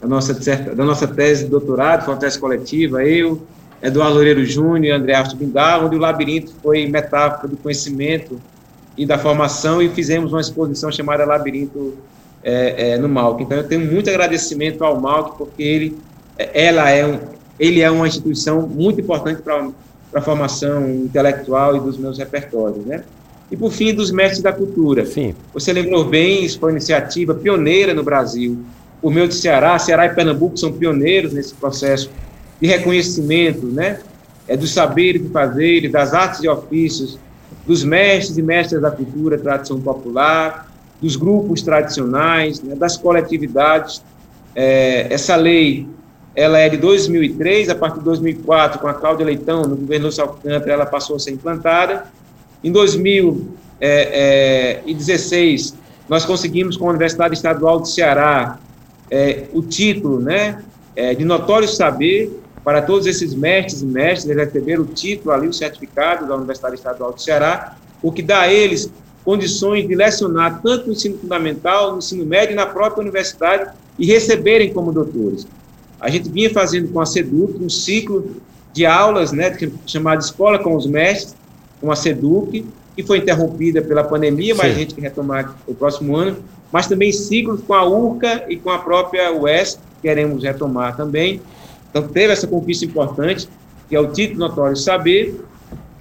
da 0.00 0.08
nossa, 0.08 0.34
da 0.74 0.84
nossa 0.84 1.06
tese 1.06 1.44
de 1.44 1.50
doutorado, 1.50 2.04
foi 2.04 2.14
uma 2.14 2.20
tese 2.20 2.38
coletiva, 2.38 3.02
eu, 3.04 3.42
Eduardo 3.82 4.14
Loureiro 4.14 4.44
Júnior 4.44 4.84
e 4.84 4.90
André 4.90 5.14
Arthur 5.14 5.36
Bindal, 5.36 5.86
onde 5.86 5.96
o 5.96 5.98
labirinto 5.98 6.52
foi 6.62 6.86
metáfora 6.86 7.48
do 7.48 7.56
conhecimento 7.56 8.40
e 8.98 9.06
da 9.06 9.16
formação, 9.16 9.80
e 9.80 9.88
fizemos 9.88 10.32
uma 10.32 10.40
exposição 10.40 10.90
chamada 10.90 11.24
Labirinto 11.24 11.94
é, 12.42 12.90
é, 12.90 12.98
no 12.98 13.08
Malc. 13.08 13.40
Então, 13.40 13.56
eu 13.56 13.64
tenho 13.64 13.90
muito 13.90 14.10
agradecimento 14.10 14.82
ao 14.82 15.00
Malc, 15.00 15.38
porque 15.38 15.62
ele, 15.62 15.96
ela 16.36 16.90
é 16.90 17.06
um, 17.06 17.20
ele 17.60 17.80
é 17.80 17.88
uma 17.88 18.08
instituição 18.08 18.62
muito 18.62 19.00
importante 19.00 19.40
para 19.40 19.70
a 20.12 20.20
formação 20.20 20.90
intelectual 20.90 21.76
e 21.76 21.80
dos 21.80 21.96
meus 21.96 22.18
repertórios, 22.18 22.84
né? 22.84 23.04
E, 23.52 23.56
por 23.56 23.70
fim, 23.70 23.94
dos 23.94 24.10
mestres 24.10 24.42
da 24.42 24.52
cultura. 24.52 25.06
Sim. 25.06 25.32
Você 25.54 25.72
lembrou 25.72 26.04
bem, 26.04 26.44
isso 26.44 26.58
foi 26.58 26.70
uma 26.70 26.76
iniciativa 26.76 27.34
pioneira 27.34 27.94
no 27.94 28.02
Brasil. 28.02 28.58
O 29.00 29.10
meu 29.10 29.28
de 29.28 29.34
Ceará, 29.34 29.78
Ceará 29.78 30.06
e 30.06 30.10
Pernambuco 30.10 30.56
são 30.58 30.72
pioneiros 30.72 31.32
nesse 31.32 31.54
processo 31.54 32.10
de 32.60 32.66
reconhecimento, 32.66 33.64
né? 33.64 34.00
É 34.48 34.56
dos 34.56 34.72
saberes 34.72 35.22
e 35.24 35.28
fazeres, 35.28 35.92
das 35.92 36.12
artes 36.12 36.42
e 36.42 36.48
ofícios, 36.48 37.18
dos 37.68 37.84
mestres 37.84 38.38
e 38.38 38.42
mestras 38.42 38.80
da 38.80 38.90
cultura, 38.90 39.36
tradição 39.36 39.78
popular, 39.78 40.72
dos 41.02 41.14
grupos 41.16 41.60
tradicionais, 41.60 42.62
né? 42.62 42.74
das 42.74 42.96
coletividades. 42.96 44.02
É, 44.54 45.06
essa 45.12 45.36
lei, 45.36 45.86
ela 46.34 46.58
é 46.58 46.70
de 46.70 46.78
2003, 46.78 47.68
a 47.68 47.74
partir 47.74 47.98
de 47.98 48.06
2004, 48.06 48.80
com 48.80 48.88
a 48.88 48.94
Cláudia 48.94 49.26
Leitão, 49.26 49.62
no 49.62 49.76
governo 49.76 50.08
Alcântara, 50.18 50.72
ela 50.72 50.86
passou 50.86 51.16
a 51.16 51.18
ser 51.18 51.32
implantada, 51.32 52.06
em 52.64 52.72
2016, 52.72 53.78
é, 53.80 55.74
é, 55.74 55.78
nós 56.08 56.24
conseguimos 56.24 56.78
com 56.78 56.86
a 56.86 56.90
Universidade 56.90 57.34
Estadual 57.34 57.80
do 57.80 57.86
Ceará 57.86 58.58
é, 59.10 59.44
o 59.52 59.62
título 59.62 60.20
né, 60.20 60.62
é, 60.96 61.14
de 61.14 61.24
notório 61.24 61.68
saber 61.68 62.32
para 62.64 62.82
todos 62.82 63.06
esses 63.06 63.34
mestres 63.34 63.82
e 63.82 63.86
mestres, 63.86 64.30
eles 64.30 64.46
receberam 64.46 64.82
o 64.82 64.86
título 64.86 65.32
ali, 65.32 65.48
o 65.48 65.52
certificado 65.52 66.26
da 66.26 66.36
Universidade 66.36 66.74
Estadual 66.74 67.12
do 67.12 67.20
Ceará, 67.20 67.76
o 68.02 68.12
que 68.12 68.22
dá 68.22 68.42
a 68.42 68.52
eles 68.52 68.90
condições 69.24 69.86
de 69.86 69.94
lecionar 69.94 70.62
tanto 70.62 70.86
no 70.86 70.92
ensino 70.92 71.18
fundamental, 71.18 71.92
no 71.92 71.98
ensino 71.98 72.24
médio 72.24 72.52
e 72.52 72.56
na 72.56 72.66
própria 72.66 73.02
universidade 73.02 73.70
e 73.98 74.06
receberem 74.06 74.72
como 74.72 74.92
doutores. 74.92 75.46
A 76.00 76.08
gente 76.08 76.30
vinha 76.30 76.50
fazendo 76.50 76.88
com 76.88 77.00
a 77.00 77.06
SEDUC 77.06 77.62
um 77.62 77.68
ciclo 77.68 78.36
de 78.72 78.86
aulas, 78.86 79.32
né, 79.32 79.56
chamado 79.86 80.20
Escola 80.20 80.58
com 80.58 80.74
os 80.74 80.86
Mestres, 80.86 81.34
com 81.80 81.90
a 81.90 81.96
SEDUC, 81.96 82.64
que 82.96 83.02
foi 83.02 83.18
interrompida 83.18 83.82
pela 83.82 84.02
pandemia, 84.02 84.54
mas 84.54 84.68
Sim. 84.68 84.72
a 84.72 84.74
gente 84.78 84.94
quer 84.94 85.02
retomar 85.02 85.56
o 85.66 85.74
próximo 85.74 86.16
ano, 86.16 86.38
mas 86.72 86.86
também 86.86 87.12
ciclos 87.12 87.60
com 87.66 87.74
a 87.74 87.84
URCA 87.84 88.44
e 88.48 88.56
com 88.56 88.70
a 88.70 88.78
própria 88.78 89.32
UES, 89.32 89.78
queremos 90.00 90.42
retomar 90.42 90.96
também. 90.96 91.40
Então, 91.90 92.06
teve 92.08 92.32
essa 92.32 92.46
conquista 92.46 92.84
importante, 92.84 93.48
que 93.88 93.96
é 93.96 94.00
o 94.00 94.12
título 94.12 94.40
notório 94.40 94.76
saber, 94.76 95.40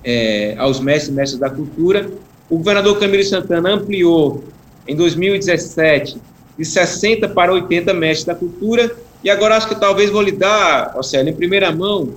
é, 0.03 0.55
aos 0.57 0.79
mestres 0.79 1.09
e 1.09 1.11
mestres 1.11 1.39
da 1.39 1.49
cultura. 1.49 2.09
O 2.49 2.57
governador 2.57 2.99
Camilo 2.99 3.23
Santana 3.23 3.73
ampliou, 3.73 4.43
em 4.87 4.95
2017, 4.95 6.17
de 6.57 6.65
60 6.65 7.29
para 7.29 7.53
80 7.53 7.93
mestres 7.93 8.25
da 8.25 8.35
cultura, 8.35 8.95
e 9.23 9.29
agora 9.29 9.57
acho 9.57 9.67
que 9.67 9.75
talvez 9.75 10.09
vou 10.09 10.21
lhe 10.21 10.31
dar, 10.31 10.95
Océlio, 10.97 11.31
em 11.31 11.35
primeira 11.35 11.71
mão, 11.71 12.13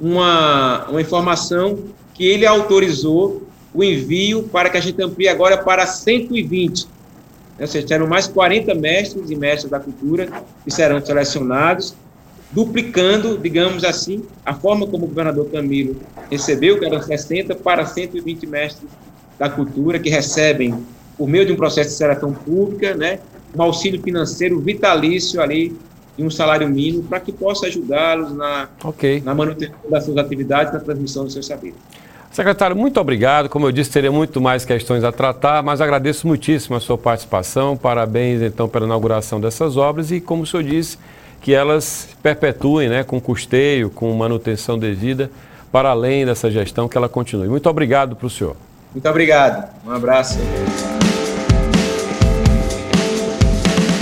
uma, 0.00 0.86
uma 0.88 1.00
informação 1.00 1.78
que 2.14 2.24
ele 2.24 2.46
autorizou 2.46 3.42
o 3.72 3.84
envio 3.84 4.42
para 4.44 4.68
que 4.68 4.76
a 4.76 4.80
gente 4.80 5.00
amplie 5.02 5.28
agora 5.28 5.56
para 5.56 5.86
120. 5.86 6.86
Ou 7.58 7.66
seja, 7.66 7.86
terão 7.86 8.06
mais 8.06 8.26
40 8.26 8.74
mestres 8.74 9.30
e 9.30 9.36
mestres 9.36 9.70
da 9.70 9.78
cultura 9.78 10.28
que 10.64 10.70
serão 10.70 11.04
selecionados, 11.04 11.94
duplicando, 12.52 13.38
digamos 13.38 13.84
assim, 13.84 14.24
a 14.44 14.54
forma 14.54 14.86
como 14.86 15.04
o 15.04 15.08
governador 15.08 15.48
Camilo 15.50 15.96
recebeu, 16.30 16.78
que 16.78 16.84
eram 16.84 17.00
60, 17.00 17.54
para 17.56 17.86
120 17.86 18.46
mestres 18.46 18.88
da 19.38 19.48
cultura, 19.48 19.98
que 19.98 20.10
recebem, 20.10 20.74
por 21.16 21.28
meio 21.28 21.46
de 21.46 21.52
um 21.52 21.56
processo 21.56 21.90
de 21.90 21.96
seleção 21.96 22.32
pública, 22.32 22.94
né, 22.94 23.20
um 23.56 23.62
auxílio 23.62 24.00
financeiro 24.02 24.60
vitalício 24.60 25.40
ali 25.40 25.76
e 26.18 26.24
um 26.24 26.30
salário 26.30 26.68
mínimo 26.68 27.04
para 27.04 27.20
que 27.20 27.32
possa 27.32 27.66
ajudá-los 27.66 28.32
na, 28.32 28.68
okay. 28.84 29.20
na 29.24 29.34
manutenção 29.34 29.76
das 29.88 30.04
suas 30.04 30.16
atividades, 30.18 30.72
na 30.72 30.80
transmissão 30.80 31.24
dos 31.24 31.32
seus 31.32 31.46
saberes. 31.46 31.76
Secretário, 32.30 32.76
muito 32.76 33.00
obrigado. 33.00 33.48
Como 33.48 33.66
eu 33.66 33.72
disse, 33.72 33.90
teria 33.90 34.12
muito 34.12 34.40
mais 34.40 34.64
questões 34.64 35.02
a 35.02 35.10
tratar, 35.10 35.62
mas 35.64 35.80
agradeço 35.80 36.28
muitíssimo 36.28 36.76
a 36.76 36.80
sua 36.80 36.96
participação. 36.96 37.76
Parabéns, 37.76 38.40
então, 38.40 38.68
pela 38.68 38.86
inauguração 38.86 39.40
dessas 39.40 39.76
obras 39.76 40.12
e, 40.12 40.20
como 40.20 40.44
o 40.44 40.46
senhor 40.46 40.62
disse, 40.62 40.96
que 41.40 41.54
elas 41.54 42.08
perpetuem 42.22 42.88
né, 42.88 43.02
com 43.02 43.20
custeio, 43.20 43.90
com 43.90 44.12
manutenção 44.14 44.78
devida, 44.78 45.30
para 45.72 45.90
além 45.90 46.26
dessa 46.26 46.50
gestão, 46.50 46.88
que 46.88 46.98
ela 46.98 47.08
continue. 47.08 47.48
Muito 47.48 47.68
obrigado 47.68 48.14
para 48.16 48.26
o 48.26 48.30
senhor. 48.30 48.56
Muito 48.92 49.08
obrigado. 49.08 49.68
Um 49.86 49.90
abraço. 49.90 50.38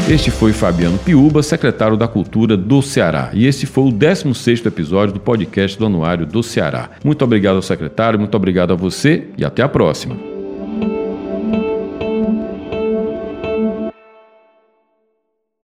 Este 0.08 0.30
foi 0.30 0.54
Fabiano 0.54 0.96
Piuba, 0.96 1.42
secretário 1.42 1.94
da 1.94 2.08
Cultura 2.08 2.56
do 2.56 2.80
Ceará. 2.80 3.28
E 3.34 3.46
esse 3.46 3.66
foi 3.66 3.84
o 3.84 3.92
16º 3.92 4.66
episódio 4.66 5.12
do 5.12 5.20
podcast 5.20 5.78
do 5.78 5.84
Anuário 5.84 6.24
do 6.24 6.42
Ceará. 6.42 6.88
Muito 7.04 7.22
obrigado 7.22 7.56
ao 7.56 7.62
secretário, 7.62 8.18
muito 8.18 8.34
obrigado 8.34 8.72
a 8.72 8.76
você 8.76 9.28
e 9.36 9.44
até 9.44 9.62
a 9.62 9.68
próxima. 9.68 10.27